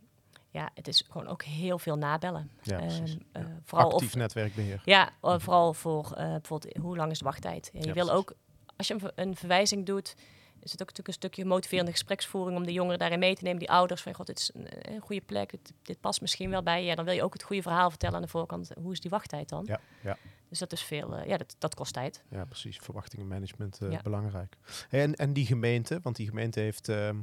[0.54, 2.50] ja, het is gewoon ook heel veel nabellen.
[2.62, 2.88] Ja, um,
[3.36, 4.82] uh, vooral Actief of, netwerkbeheer.
[4.84, 7.70] Ja, uh, vooral voor uh, bijvoorbeeld hoe lang is de wachttijd.
[7.72, 8.12] Ja, je wil precies.
[8.12, 8.32] ook,
[8.76, 10.14] als je een, een, verwijzing doet,
[10.60, 13.58] is het ook natuurlijk een stukje motiverende gespreksvoering om de jongeren daarin mee te nemen.
[13.58, 16.62] Die ouders van, god, dit is een, een goede plek, dit, dit, past misschien wel
[16.62, 16.86] bij je.
[16.86, 18.70] Ja, dan wil je ook het goede verhaal vertellen aan de voorkant.
[18.82, 19.64] Hoe is die wachttijd dan?
[19.66, 20.16] Ja, ja.
[20.48, 22.22] Dus dat is veel, ja, dat, dat kost tijd.
[22.30, 22.78] Ja, precies.
[22.78, 24.00] Verwachtingenmanagement ja.
[24.02, 24.56] belangrijk.
[24.90, 26.88] En, en die gemeente, want die gemeente heeft...
[26.88, 27.18] Ehm,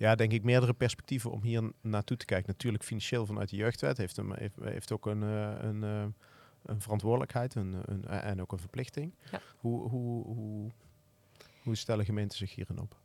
[0.00, 2.46] ja, denk ik, meerdere perspectieven om hier naartoe te kijken.
[2.48, 6.04] Natuurlijk financieel vanuit de jeugdwet heeft, hem, heeft, heeft ook een, uh, een, uh,
[6.64, 9.14] een verantwoordelijkheid een, een, en ook een verplichting.
[9.30, 9.40] Ja.
[9.58, 10.70] Hoe, hoe, hoe,
[11.62, 12.96] hoe stellen gemeenten zich hierin op?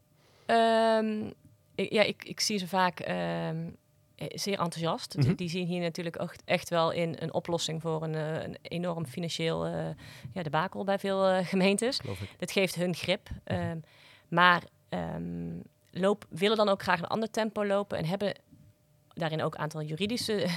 [0.48, 1.34] Um,
[1.76, 3.76] ik, ja, ik, ik zie ze vaak um,
[4.16, 5.18] zeer enthousiast.
[5.18, 5.36] Mm -hmm.
[5.36, 9.68] die, zien hier natuurlijk echt, echt wel in een oplossing voor een, een enorm financieel
[9.68, 9.88] uh,
[10.34, 12.02] ja, debakel bij veel gemeentes.
[12.38, 13.30] Dat geeft hun grip.
[13.46, 13.84] Um,
[14.28, 14.64] maar
[16.00, 18.34] loop, willen dan ook graag een ander tempo lopen en hebben
[19.14, 20.48] daarin ook een aantal juridische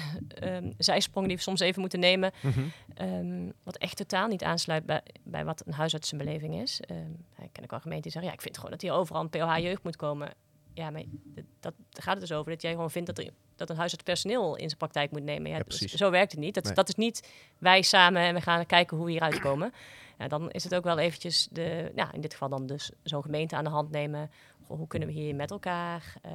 [0.43, 2.33] um, zijsprongen die we soms even moeten nemen.
[2.41, 2.73] Mm -hmm.
[3.09, 6.81] um, wat echt totaal niet aansluit bij, bij wat een huisartsenbeleving is.
[6.91, 9.23] Um, ik ken ook al gemeenten die zeggen, ja, ik vind gewoon dat hier overal
[9.23, 10.31] een POH-jeugd moet komen.
[10.75, 11.03] Ja, maar
[11.35, 14.05] dat, dat gaat het dus over dat jij gewoon vindt dat, er, dat een huisarts
[14.05, 15.51] personeel in zijn praktijk moet nemen.
[15.51, 15.93] Ja, ja precies.
[15.93, 16.55] Zo werkt het niet.
[16.55, 16.75] Dat, nee.
[16.75, 19.73] dat is niet wij samen en we gaan kijken hoe we hieruit komen.
[20.19, 23.23] Ja, dan is het ook wel eventjes de, ja, in dit geval dan dus zo'n
[23.23, 24.31] gemeente aan de hand nemen
[24.69, 26.33] hoe kunnen we hier met elkaar uh,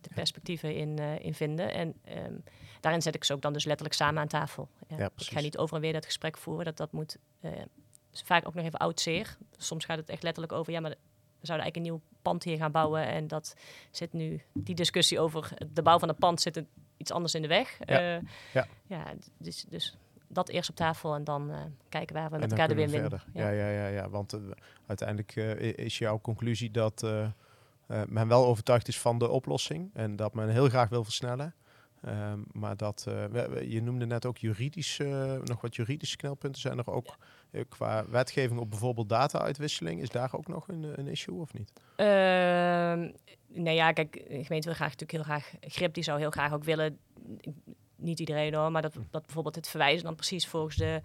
[0.00, 1.72] de perspectieven in, uh, in vinden.
[1.72, 1.94] En
[2.26, 2.44] um,
[2.80, 4.68] daarin zet ik ze ook dan dus letterlijk samen aan tafel.
[4.88, 6.64] Ja, ja, ik ga niet over en weer dat gesprek voeren.
[6.64, 7.50] Dat, dat moet uh,
[8.12, 9.36] vaak ook nog even oud zeer.
[9.56, 10.90] Soms gaat het echt letterlijk over, ja, maar
[11.40, 13.06] we zouden eigenlijk een nieuw pand hier gaan bouwen.
[13.06, 13.56] En dat
[13.90, 16.62] zit nu, die discussie over de bouw van het pand zit
[16.96, 17.78] iets anders in de weg.
[17.84, 18.20] Ja,
[18.52, 18.66] ja.
[18.86, 19.96] ja dus, dus
[20.28, 21.56] dat eerst op tafel en dan uh,
[21.88, 23.22] kijken waar we met elkaar de win winnen.
[23.32, 23.48] Ja.
[23.48, 24.40] ja, ja, ja, want uh,
[24.86, 25.34] uiteindelijk
[25.76, 27.06] is jouw conclusie dat
[27.88, 31.54] uh, men wel overtuigd is van de oplossing en dat men heel graag wil versnellen.
[32.08, 36.60] Um, maar dat, uh, we, je noemde net ook juridisch, uh, nog wat juridische knelpunten.
[36.60, 37.16] Zijn er ook
[37.50, 37.62] ja.
[37.68, 40.02] qua wetgeving op bijvoorbeeld data-uitwisseling?
[40.02, 41.72] Is daar ook nog een, een issue of niet?
[41.96, 42.06] Uh,
[43.46, 45.94] nee, ja, kijk, de gemeente wil graag natuurlijk heel graag grip.
[45.94, 46.98] Die zou heel graag ook willen,
[47.96, 51.02] niet iedereen hoor, maar dat, dat bijvoorbeeld het verwijzen dan precies volgens de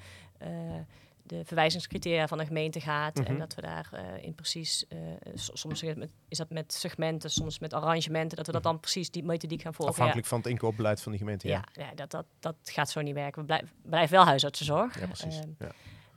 [1.32, 3.16] de verwijzingscriteria van de gemeente gaat.
[3.16, 3.26] Mm -hmm.
[3.26, 3.42] En mhm.
[3.42, 5.00] dat we daar uh, in precies, uh,
[5.34, 5.84] soms
[6.28, 8.72] is dat met segmenten, soms met arrangementen, dat we dat mhm.
[8.72, 9.94] dan precies die methodiek gaan volgen.
[9.94, 10.34] Afhankelijk ja.
[10.34, 11.64] van het inkoopbeleid van de gemeente, ja.
[11.74, 13.40] Ja, ja dat, dat, dat gaat zo niet werken.
[13.42, 15.00] We blijven, blijven wel huisartsenzorg.
[15.00, 15.36] Ja, precies.
[15.36, 15.72] Uh, ja.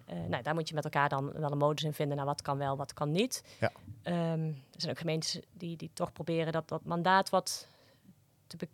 [0.04, 2.16] Eh, nou, daar moet je met elkaar dan wel een modus in vinden.
[2.16, 3.44] Nou, wat kan wel, wat kan niet.
[3.60, 3.72] Ja.
[4.02, 7.68] Ehm, er zijn ook gemeentes die, die toch proberen dat, dat mandaat wat
[8.46, 8.68] te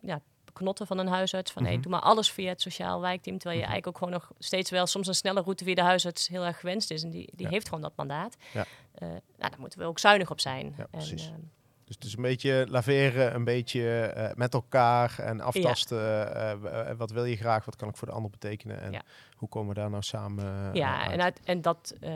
[0.00, 0.20] ja,
[0.54, 1.52] beknotten van een huisarts.
[1.52, 1.72] Van Mhm.
[1.72, 3.38] hey, doe maar alles via het sociaal wijkteam.
[3.38, 3.72] Terwijl je Mhm.
[3.72, 6.60] eigenlijk ook gewoon nog steeds wel soms een snelle route via de huisarts heel erg
[6.60, 7.02] gewenst is.
[7.02, 7.52] En die, die Ja.
[7.52, 8.36] heeft gewoon dat mandaat.
[8.52, 8.64] Ja.
[8.94, 10.74] Eh, nou, daar moeten we ook zuinig op zijn.
[10.76, 11.26] Ja, En, precies.
[11.26, 11.40] ehm,
[11.84, 16.34] Dus het is een beetje laveren, een beetje eh, met elkaar en aftasten.
[16.34, 19.02] eh, eh, wat wil je graag, wat kan ik voor de ander betekenen en Ja.
[19.36, 21.12] hoe komen we daar nou samen eh, Ja, uit?
[21.12, 22.12] en, uit, en dat, eh,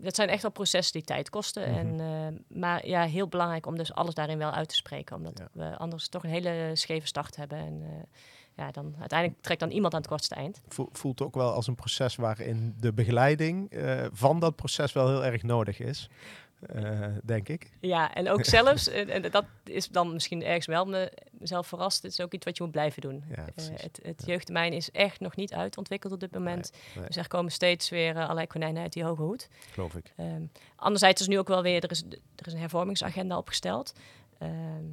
[0.00, 1.70] dat zijn echt wel processen die tijd kosten.
[1.70, 1.78] Mhm.
[1.78, 5.16] en, eh, maar ja, heel belangrijk om dus alles daarin wel uit te spreken.
[5.16, 5.48] Omdat Ja.
[5.52, 7.58] we anders toch een hele scheve start hebben.
[7.58, 8.02] En eh,
[8.56, 10.60] ja, dan uiteindelijk trekt dan iemand aan het kortste eind.
[10.68, 15.08] Voel- voelt ook wel als een proces waarin de begeleiding eh, van dat proces wel
[15.08, 16.08] heel erg nodig is,
[16.60, 17.70] eh, denk ik.
[17.80, 22.02] Ja, en ook zelfs, en, en dat is dan misschien ergens wel me, mezelf verrast.
[22.02, 23.24] Het is ook iets wat je moet blijven doen.
[23.28, 24.32] Ja, Eh, het het Ja.
[24.32, 26.70] jeugdtermijn is echt nog niet uitontwikkeld op dit moment.
[26.96, 27.06] nee.
[27.06, 29.48] Dus er komen steeds weer eh, allerlei konijnen uit die hoge hoed.
[29.72, 30.12] Geloof ik.
[30.16, 30.42] Ehm,
[30.76, 32.02] anderzijds is nu ook wel weer, er is,
[32.36, 33.92] er is een hervormingsagenda opgesteld.
[34.38, 34.84] Ehm,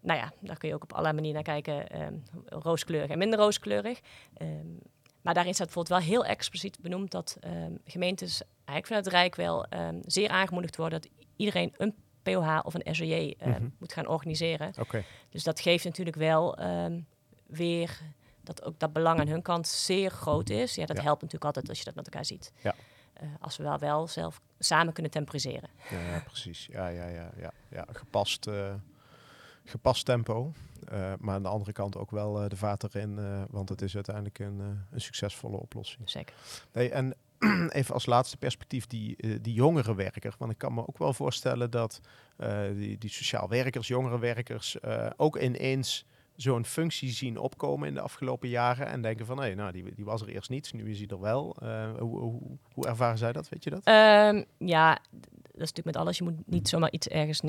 [0.00, 1.88] nou ja, daar kun je ook op allerlei manieren naar kijken.
[1.88, 2.14] ehm,
[2.46, 4.00] rooskleurig en minder rooskleurig.
[5.22, 9.34] Maar daarin staat bijvoorbeeld wel heel expliciet benoemd dat ehm, gemeentes eigenlijk vanuit het Rijk
[9.34, 13.68] wel ehm, zeer aangemoedigd worden dat iedereen een POH of een SOJ ehm, Mhm.
[13.78, 14.72] moet gaan organiseren.
[14.80, 16.58] Oké, Dus dat geeft natuurlijk wel
[17.46, 17.98] weer
[18.44, 20.74] dat ook dat belang aan hun kant zeer groot is.
[20.74, 21.02] Ja, dat Ja.
[21.02, 22.52] helpt natuurlijk altijd als je dat met elkaar ziet.
[22.62, 22.74] Ja.
[23.12, 25.68] Eh, als we wel, wel zelf samen kunnen temporiseren.
[25.90, 26.66] ja, ja, precies.
[26.70, 27.86] Ja, ja, ja, ja, ja.
[27.92, 28.74] Gepast, eh,
[29.64, 30.52] gepast tempo.
[30.88, 33.82] Eh, maar aan de andere kant ook wel eh, de vaat erin, eh, want het
[33.82, 34.58] is uiteindelijk een,
[34.90, 36.10] een succesvolle oplossing.
[36.10, 36.34] Zeker.
[36.72, 37.14] Nee, en
[37.68, 40.34] even als laatste perspectief die, die jongere werker.
[40.38, 42.00] Want ik kan me ook wel voorstellen dat
[42.74, 46.06] die, die sociaal werkers, jongere werkers, eh, ook ineens
[46.36, 48.86] zo'n functie zien opkomen in de afgelopen jaren.
[48.86, 51.20] En denken van, hé, nou, die, die was er eerst niet, nu is hij er
[51.20, 51.56] wel.
[51.98, 52.40] Hoe, hoe,
[52.72, 53.84] hoe ervaren zij dat, weet je dat?
[53.84, 56.18] Ehm, ja, dat is natuurlijk met alles.
[56.18, 57.40] Je moet niet zomaar iets ergens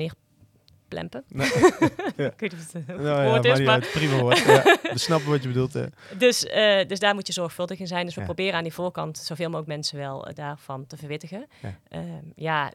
[0.94, 1.24] neerplempen.
[1.28, 1.50] Nee.
[2.16, 2.26] Ja.
[2.26, 3.74] Ik weet niet of het een Nou woord is, maar...
[3.74, 4.38] uit, prima woord.
[4.38, 5.76] ja, we snappen wat je bedoelt.
[6.18, 8.06] Dus, eh, dus daar moet je zorgvuldig in zijn.
[8.06, 11.46] Dus we proberen aan die voorkant zoveel mogelijk mensen wel eh, daarvan te verwittigen.
[11.62, 11.78] Ja.
[11.88, 12.72] Ehm, ja,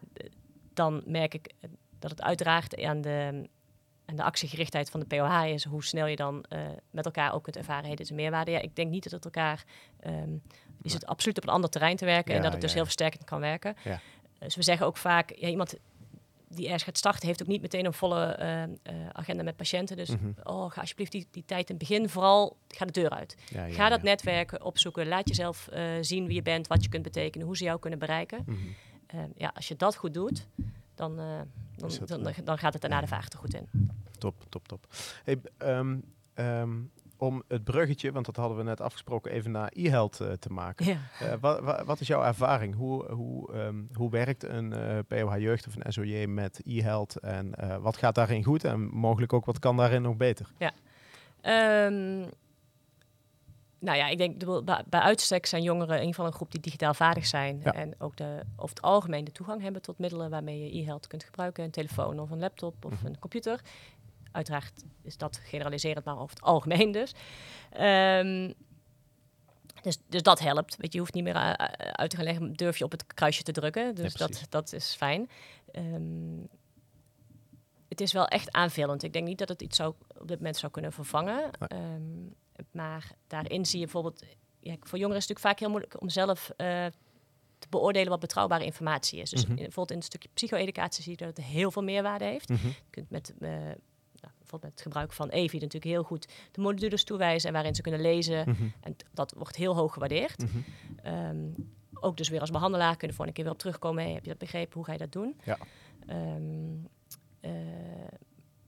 [0.74, 3.48] dan merk ik eh, dat het uiteraard aan de,
[4.06, 5.64] aan de actiegerichtheid van de POH is.
[5.64, 6.46] Hoe snel je dan
[6.92, 8.52] met elkaar ook kunt ervaren, hey, dit is een meerwaarde.
[8.52, 9.64] Ja, ik denk niet dat het elkaar...
[10.00, 10.38] ehm
[10.82, 12.36] is het absoluut op een ander terrein te werken.
[12.36, 13.76] en dat het dus heel versterkend kan werken.
[13.84, 14.00] Ja.
[14.40, 15.76] Dus we zeggen ook vaak, ja, iemand
[16.50, 18.70] die ergens gaat starten, heeft ook niet meteen een volle eh, eh,
[19.12, 19.98] agenda met patiënten.
[19.98, 20.30] Dus Mhm.
[20.44, 23.36] oh, ga alsjeblieft die, die tijd in het begin vooral, ga de deur uit.
[23.50, 24.06] Ja, ja, Ga dat ja.
[24.06, 25.08] netwerken opzoeken.
[25.08, 28.00] Laat jezelf eh, zien wie je bent, wat je kunt betekenen, hoe ze jou kunnen
[28.00, 28.44] bereiken.
[28.46, 28.58] Mhm.
[29.08, 30.48] Eh, ja, als je dat goed doet,
[30.96, 31.16] dan,
[31.76, 33.70] dan, dan, dan gaat het daarna de vaart er goed in.
[34.18, 34.88] Top, top, top.
[35.24, 35.98] Hey, ehm,
[36.34, 36.70] ehm,
[37.20, 40.86] om het bruggetje, want dat hadden we net afgesproken, even naar e-health eh, te maken.
[40.86, 40.98] Ja.
[41.20, 42.76] Eh, wat, wat is jouw ervaring?
[42.76, 47.16] Hoe, hoe, ehm, hoe werkt een eh, POH Jeugd of een SOJ met e-health?
[47.16, 48.64] En wat gaat daarin goed?
[48.64, 50.52] En mogelijk ook, wat kan daarin nog beter?
[51.42, 52.20] Ehm,
[53.80, 56.62] nou ja, ik denk bij, bij uitstek zijn jongeren in ieder geval een groep die
[56.62, 57.60] digitaal vaardig zijn.
[57.64, 57.74] Ja.
[57.74, 61.24] En ook de, over het algemeen de toegang hebben tot middelen waarmee je e-health kunt
[61.24, 61.64] gebruiken.
[61.64, 63.06] Een telefoon of een laptop of Mhm.
[63.06, 63.62] een computer.
[64.32, 67.12] Uiteraard is dat generaliserend, maar over het algemeen dus.
[67.72, 68.52] Ehm,
[69.82, 70.76] dus, dus dat helpt.
[70.78, 71.56] Weet je, je hoeft niet meer eh, eh,
[71.92, 73.96] uit te gaan leggen, durf je op het kruisje te drukken.
[73.96, 75.30] Dus dat, dat is fijn.
[75.72, 76.38] Ehm,
[77.88, 79.04] het is wel echt aanvullend.
[79.04, 81.36] Ik denk niet dat het iets zou, op dit moment zou kunnen vervangen.
[81.60, 81.80] Nee.
[81.80, 82.02] Ehm,
[82.72, 84.24] maar daarin zie je bijvoorbeeld...
[84.62, 86.86] Ja, voor jongeren is het natuurlijk vaak heel moeilijk om zelf eh,
[87.60, 89.30] te beoordelen wat betrouwbare informatie is.
[89.30, 89.50] Dus Mhm.
[89.52, 92.50] in, bijvoorbeeld in het stukje psycho-educatie zie je dat het heel veel meerwaarde heeft.
[92.50, 92.68] Mhm.
[92.68, 93.34] Je kunt met,
[94.50, 97.82] bijvoorbeeld met het gebruik van EVI natuurlijk heel goed de modules toewijzen en waarin ze
[97.82, 98.50] kunnen lezen.
[98.50, 98.64] Mhm.
[98.82, 100.38] En dat wordt heel hoog gewaardeerd.
[100.38, 100.58] Mhm.
[101.04, 101.38] Ehm,
[101.94, 104.04] ook dus weer als behandelaar kunnen we voor een keer weer op terugkomen.
[104.04, 104.74] Hey, heb je dat begrepen?
[104.74, 105.40] Hoe ga je dat doen?
[105.44, 105.58] Ja.
[106.06, 106.76] Ehm,
[107.40, 107.52] eh,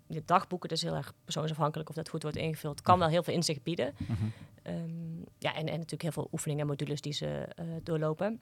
[0.07, 2.81] de dagboeken, dat is heel erg persoonsafhankelijk of dat goed wordt ingevuld.
[2.81, 3.93] Kan wel heel veel inzicht bieden.
[3.97, 4.13] Mhm.
[4.61, 8.39] Ehm, ja, en, en natuurlijk heel veel oefeningen en modules die ze eh, doorlopen.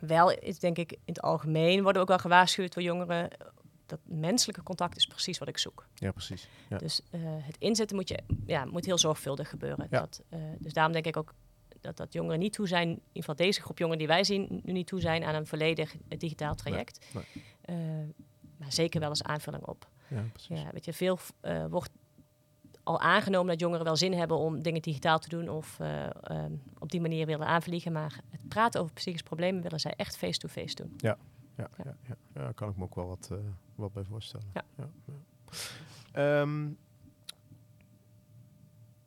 [0.00, 3.30] Wel is denk ik in het algemeen worden we ook wel gewaarschuwd door jongeren.
[3.86, 5.86] Dat menselijke contact is precies wat ik zoek.
[5.94, 6.48] Ja, precies.
[6.68, 6.78] Ja.
[6.78, 9.86] Dus eh, het inzetten moet, je, ja, moet heel zorgvuldig gebeuren.
[9.90, 10.00] Ja.
[10.00, 11.34] Dat, eh, dus daarom denk ik ook
[11.80, 14.60] dat, dat jongeren niet toe zijn, in ieder geval deze groep jongeren die wij zien,
[14.62, 17.06] nu niet toe zijn aan een volledig eh, digitaal traject.
[17.12, 18.12] nee.
[18.56, 19.88] Maar zeker wel als aanvulling op.
[20.08, 20.58] Ja, precies.
[20.58, 21.18] Ja, weet je, veel
[21.70, 21.90] wordt
[22.82, 25.78] al aangenomen dat jongeren wel zin hebben om dingen digitaal te doen of
[26.78, 27.92] op die manier willen aanvliegen.
[27.92, 30.94] Maar het praten over psychische problemen willen zij echt face-to-face doen.
[30.96, 31.18] Ja,
[31.56, 31.96] ja, ja.
[32.08, 32.16] ja.
[32.32, 33.30] daar kan ik me ook wel wat,
[33.76, 34.46] wat bij voorstellen.
[34.54, 34.64] Ja.
[34.76, 34.88] ja.
[36.12, 36.68] Ehm,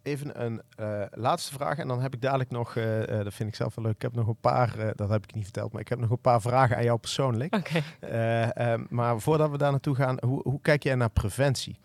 [0.07, 1.77] even een uh, laatste vraag.
[1.77, 4.01] En dan heb ik dadelijk nog, uh, uh, dat vind ik zelf wel leuk, ik
[4.01, 6.41] heb nog een paar, dat heb ik niet verteld, maar ik heb nog een paar
[6.41, 7.55] vragen aan jou persoonlijk.
[7.55, 7.83] Oké.
[8.01, 8.85] Okay.
[8.89, 11.79] maar voordat we daar naartoe gaan, hoe, hoe kijk jij naar preventie?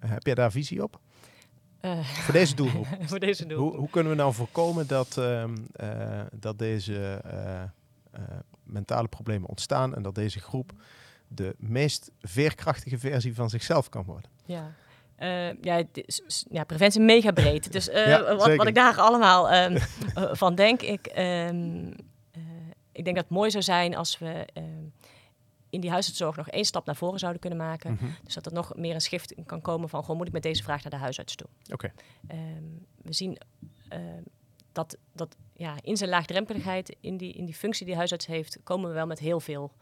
[0.00, 1.00] heb jij daar visie op?
[2.02, 2.86] voor deze doelgroep.
[3.10, 3.70] voor deze doelgroep.
[3.70, 5.56] Hoe, hoe, kunnen we nou voorkomen dat, ehm,
[6.32, 7.22] dat deze
[8.62, 10.72] mentale problemen ontstaan en dat deze groep
[11.28, 14.30] de meest veerkrachtige versie van zichzelf kan worden?
[14.44, 14.74] Ja.
[15.18, 17.72] Uh, ja, is, ja, preventie mega breed.
[17.72, 19.78] Dus uh, wat, wat, ik daar allemaal um,
[20.36, 22.42] van denk, ik, um, uh,
[22.92, 24.92] ik denk dat het mooi zou zijn als we um,
[25.70, 27.90] in die huisartszorg nog één stap naar voren zouden kunnen maken.
[27.90, 28.14] Mm -hmm.
[28.24, 30.62] Dus dat er nog meer een shift kan komen van, gewoon moet ik met deze
[30.62, 31.48] vraag naar de huisarts toe.
[31.72, 31.74] Oké.
[31.74, 31.92] Okay.
[33.02, 33.38] we zien
[34.72, 38.88] dat, dat ja, in zijn laagdrempeligheid, in die, in die functie die huisarts heeft, komen
[38.88, 39.72] we wel met heel veel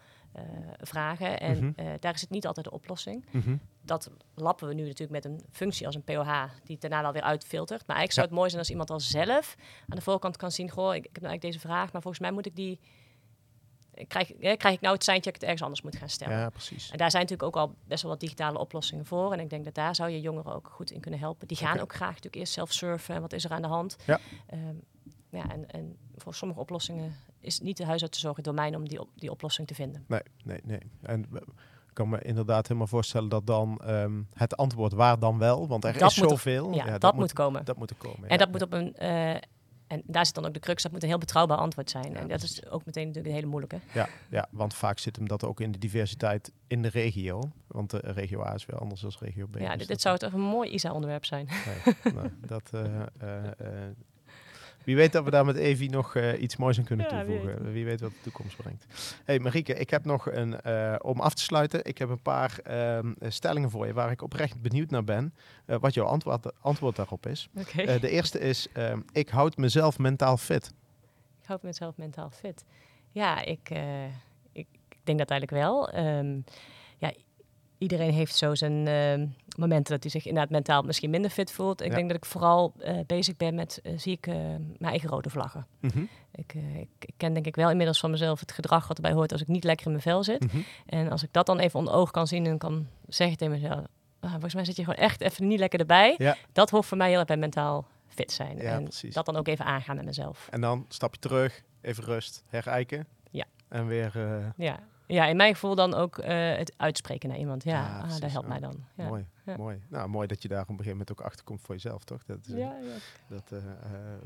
[0.80, 1.40] vragen.
[1.40, 1.86] En mm -hmm.
[1.86, 3.24] uh, daar is het niet altijd de oplossing.
[3.30, 3.60] Mm -hmm.
[3.82, 7.12] Dat lappen we nu natuurlijk met een functie als een POH, die het daarna wel
[7.12, 7.86] weer uitfiltert.
[7.86, 9.54] Maar eigenlijk zou het mooi zijn als iemand al zelf
[9.88, 12.22] aan de voorkant kan zien: Goh, ik, ik heb nou eigenlijk deze vraag, maar volgens
[12.22, 12.80] mij moet ik die.
[14.08, 16.36] Krijg, eh, krijg ik nou het seintje dat ik het ergens anders moet gaan stellen?
[16.38, 16.90] Ja, precies.
[16.90, 19.32] En daar zijn natuurlijk ook al best wel wat digitale oplossingen voor.
[19.32, 21.48] En ik denk dat daar zou je jongeren ook goed in kunnen helpen.
[21.48, 21.82] Die gaan okay.
[21.82, 23.14] ook graag natuurlijk eerst zelf surfen.
[23.14, 23.96] En wat is er aan de hand?
[24.06, 24.20] Ja.
[24.52, 24.82] Um,
[25.30, 29.08] ja, en, en voor sommige oplossingen is niet de huisartsenzorg het domein om die, op,
[29.14, 30.04] die oplossing te vinden.
[30.08, 30.80] Nee, nee, nee.
[31.02, 35.68] En ik kan me inderdaad helemaal voorstellen dat dan um, het antwoord waar dan wel,
[35.68, 36.74] want er dat is zoveel.
[36.74, 37.64] Ja, ja, dat, dat, moet komen.
[37.64, 38.28] Dat moet er komen.
[38.28, 39.34] En dat moet op een uh,
[39.86, 42.12] en daar zit dan ook de crux, dat moet een heel betrouwbaar antwoord zijn.
[42.12, 43.80] Ja, en dat is ook meteen natuurlijk een hele moeilijke.
[43.92, 47.40] Ja, ja, want vaak zit hem dat ook in de diversiteit in de regio.
[47.66, 49.58] Want de regio A is weer anders dan regio B.
[49.58, 51.48] Ja, dus dit, zou toch een mooi ISA-onderwerp zijn.
[51.84, 52.84] Nee, nou, dat, uh,
[53.22, 53.40] uh,
[54.84, 57.54] wie weet dat we daar met Evi nog uh, iets moois aan kunnen ja, toevoegen.
[57.54, 57.72] Wie weet.
[57.72, 58.00] wie weet.
[58.00, 58.86] wat de toekomst brengt.
[59.24, 62.58] hey, Marieke, ik heb nog een, uh, om af te sluiten, ik heb een paar
[62.68, 65.34] uh, stellingen voor je waar ik oprecht benieuwd naar ben.
[65.66, 67.48] Uh, wat jouw antwoord, antwoord daarop is.
[67.56, 67.98] Okay.
[67.98, 70.72] de eerste is, ehm, ik houd mezelf mentaal fit.
[71.40, 72.64] Ik houd mezelf mentaal fit.
[73.10, 73.70] Ja, ik,
[74.52, 75.94] ik, ik denk dat eigenlijk wel.
[75.96, 76.52] Um, ja,
[77.84, 79.26] iedereen heeft zo zijn uh,
[79.56, 81.80] momenten dat hij zich inderdaad mentaal misschien minder fit voelt.
[81.80, 81.94] Ik ja.
[81.94, 85.66] denk dat ik vooral uh, bezig ben met, uh, zie ik mijn eigen rode vlaggen.
[85.80, 86.08] Mm -hmm.
[86.32, 89.32] ik, ik, ik, ken denk ik wel inmiddels van mezelf het gedrag wat erbij hoort
[89.32, 90.40] als ik niet lekker in mijn vel zit.
[90.40, 90.64] Mm -hmm.
[90.86, 93.84] En als ik dat dan even onder oog kan zien en kan zeggen tegen mezelf,
[94.20, 96.14] ah, volgens mij zit je gewoon echt even niet lekker erbij.
[96.18, 96.36] Ja.
[96.52, 98.56] Dat hoort voor mij heel erg bij mentaal fit zijn.
[98.56, 99.14] Ja, en precies.
[99.14, 100.48] dat dan ook even aangaan met mezelf.
[100.50, 103.06] En dan stap je terug, even rust, herijken.
[103.30, 103.44] Ja.
[103.68, 104.12] En weer...
[104.56, 104.80] Ja,
[105.14, 107.64] ja, in mijn gevoel dan ook uh, het uitspreken naar iemand.
[107.64, 108.52] Ja, ja ah, dat helpt ja.
[108.52, 108.74] mij dan.
[108.94, 109.08] Ja.
[109.08, 109.56] Mooi, ja.
[109.56, 109.82] mooi.
[109.88, 112.24] Nou, mooi dat je daar op een gegeven moment ook achter komt voor jezelf, toch?
[112.24, 112.74] Dat, uh, ja,
[113.28, 113.58] dat, uh,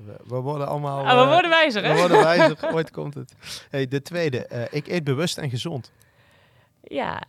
[0.05, 1.07] we, we, worden allemaal...
[1.07, 1.93] Ah, we worden wijzer, hè?
[1.93, 3.35] We worden wijzer, ooit komt het.
[3.71, 5.93] Hey, de tweede, ik eet bewust en gezond.
[6.83, 7.23] Ja,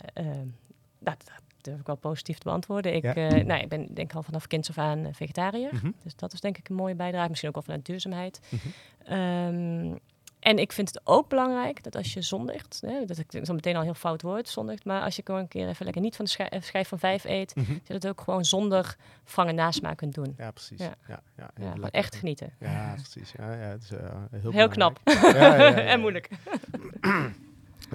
[0.99, 2.93] dat, dat durf ik wel positief te beantwoorden.
[2.93, 3.03] Ik,
[3.45, 5.73] nou, ik ben denk al vanaf kinds af aan vegetariër.
[5.73, 5.75] Mhm.
[5.75, 5.95] Mm -hmm.
[6.03, 7.29] Dus dat is denk ik een mooie bijdrage.
[7.29, 8.39] Misschien ook wel vanuit duurzaamheid.
[8.49, 8.67] Mhm.
[8.67, 8.73] Mm
[9.05, 9.91] -hmm.
[9.91, 9.99] um,
[10.39, 13.75] en ik vind het ook belangrijk dat als je zondigt, hè, dat ik zo meteen
[13.75, 16.25] al heel fout woord, zondigt, maar als je gewoon een keer even lekker niet van
[16.25, 17.73] de schijf, schijf van vijf eet, mm -hmm.
[17.73, 20.33] dat je het ook gewoon zonder vangen nasmaak kunt doen.
[20.37, 20.79] Ja, precies.
[20.79, 22.53] Ja, ja, ja, echt genieten.
[22.59, 23.31] Ja, precies.
[23.37, 23.99] Ja, ja, het is, uh,
[24.31, 24.99] heel, heel knap.
[25.03, 26.29] Ja, ja, ja, en moeilijk.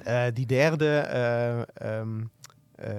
[0.07, 2.31] uh, die derde, uh, um,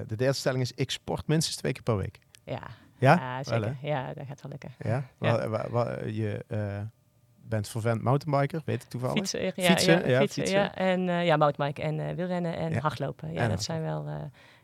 [0.08, 2.20] de derde stelling is, ik sport minstens twee keer per week.
[2.44, 2.62] Ja,
[2.98, 3.44] ja?
[3.44, 3.62] zeker.
[3.62, 4.76] Wel, ja, dat gaat wel lekker.
[4.80, 5.10] Ja?
[5.18, 6.46] Wa, wa, je
[7.48, 9.16] bent vervent mountainbiker, weet ik toevallig.
[9.16, 10.60] Fietsen, ja, fietsen, ja, ja, fietsen, fietsen.
[10.60, 10.76] ja.
[10.76, 13.34] En uh, ja, mountainbiken en uh, wielrennen en hardlopen.
[13.34, 14.08] Ja, En dat zijn wel...
[14.08, 14.16] Uh,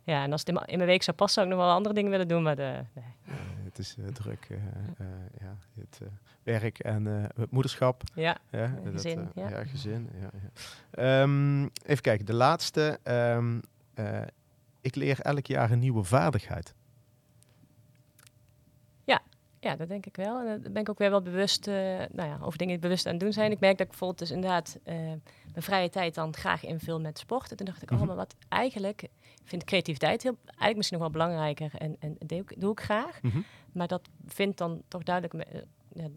[0.03, 2.11] ja, en als het in, mijn week zou passen, zou ik nog wel andere dingen
[2.11, 3.35] willen doen, maar de, nee.
[3.63, 4.47] Het is druk,
[5.39, 5.99] ja, het
[6.43, 8.03] werk en het moederschap.
[8.13, 9.49] Ja, ja, gezin, dat, ja.
[9.49, 10.09] ja, gezin.
[10.21, 10.29] Ja,
[10.91, 11.21] ja.
[11.21, 12.99] Um, even kijken, de laatste.
[13.03, 13.61] Um,
[14.81, 16.73] ik leer elk jaar een nieuwe vaardigheid.
[19.63, 20.39] Ja, dat denk ik wel.
[20.39, 21.75] En dan ben ik ook weer wel bewust uh,
[22.11, 23.51] nou ja, over dingen die bewust aan het doen zijn.
[23.51, 25.21] Ik merk dat ik bijvoorbeeld dus inderdaad uh, mijn
[25.53, 27.51] vrije tijd dan graag invul met sport.
[27.51, 28.09] En toen dacht ik, mm -hmm.
[28.09, 29.07] oh, maar wat eigenlijk
[29.43, 33.21] vind creativiteit heel, eigenlijk misschien nog wel belangrijker en, en doe, ik, doe ik graag.
[33.21, 33.45] Mm -hmm.
[33.71, 36.07] Maar dat vindt dan toch duidelijk me, ja,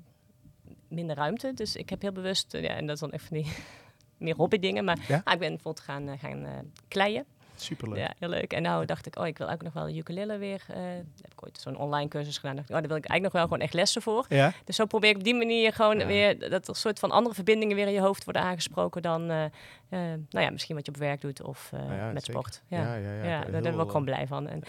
[0.88, 1.54] minder ruimte.
[1.54, 3.58] Dus ik heb heel bewust, ja, en dat is dan even niet
[4.18, 5.20] meer hobby dingen, maar ja?
[5.24, 7.24] ah, ik ben bijvoorbeeld gaan, gaan kleien.
[7.56, 7.98] Superleuk.
[7.98, 8.52] Ja, heel leuk.
[8.52, 10.64] En nou dacht ik, oh, ik wil ook nog wel de ukulele weer.
[10.70, 10.76] Uh,
[11.20, 12.56] heb ik ooit zo'n online cursus gedaan.
[12.56, 14.26] Dacht ik, oh, daar wil ik eigenlijk nog wel gewoon echt lessen voor.
[14.28, 14.52] Ja?
[14.64, 16.06] Dus zo probeer ik op die manier gewoon ja.
[16.06, 19.42] weer dat er soort van andere verbindingen weer in je hoofd worden aangesproken dan, uh,
[19.44, 19.50] uh,
[19.90, 22.40] nou ja, misschien wat je op werk doet of nou met zeker.
[22.40, 22.62] sport.
[22.68, 23.12] Ja, ja, ja.
[23.12, 24.48] ja, ja daar ben ik ook gewoon blij van.
[24.48, 24.62] En,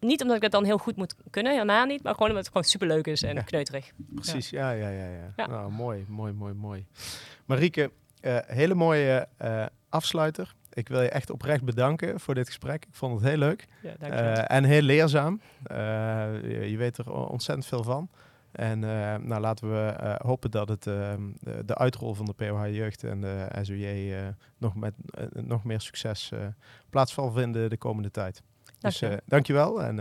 [0.00, 2.52] niet omdat ik dat dan heel goed moet kunnen, helemaal niet, maar gewoon omdat het
[2.52, 3.90] gewoon superleuk is en kneuterig.
[4.14, 5.06] Precies, ja, ja, ja,
[5.36, 5.46] ja.
[5.46, 6.86] Nou, mooi, mooi, mooi, mooi.
[7.44, 7.90] Marieke,
[8.46, 9.28] hele mooie
[9.88, 10.54] afsluiter.
[10.72, 12.84] Ik wil je echt oprecht bedanken voor dit gesprek.
[12.84, 13.66] Ik vond het heel leuk.
[13.82, 15.40] Ja, uh, en heel leerzaam.
[15.72, 15.76] Uh,
[16.42, 18.10] je, je, weet er ontzettend veel van.
[18.52, 18.78] En
[19.26, 23.20] nou, laten we hopen dat het, ehm, de, de, uitrol van de POH Jeugd en
[23.20, 24.14] de SOJ
[24.58, 24.94] nog, met,
[25.32, 26.30] nog meer succes
[26.90, 28.42] plaats zal vinden de komende tijd.
[28.78, 29.94] Dank dus dankjewel en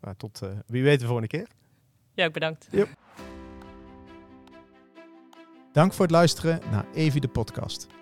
[0.00, 1.46] nou, tot wie weet de volgende keer.
[2.14, 2.68] Ja, bedankt.
[2.70, 2.88] Yep.
[5.72, 7.95] Dank voor het luisteren naar Evi de podcast.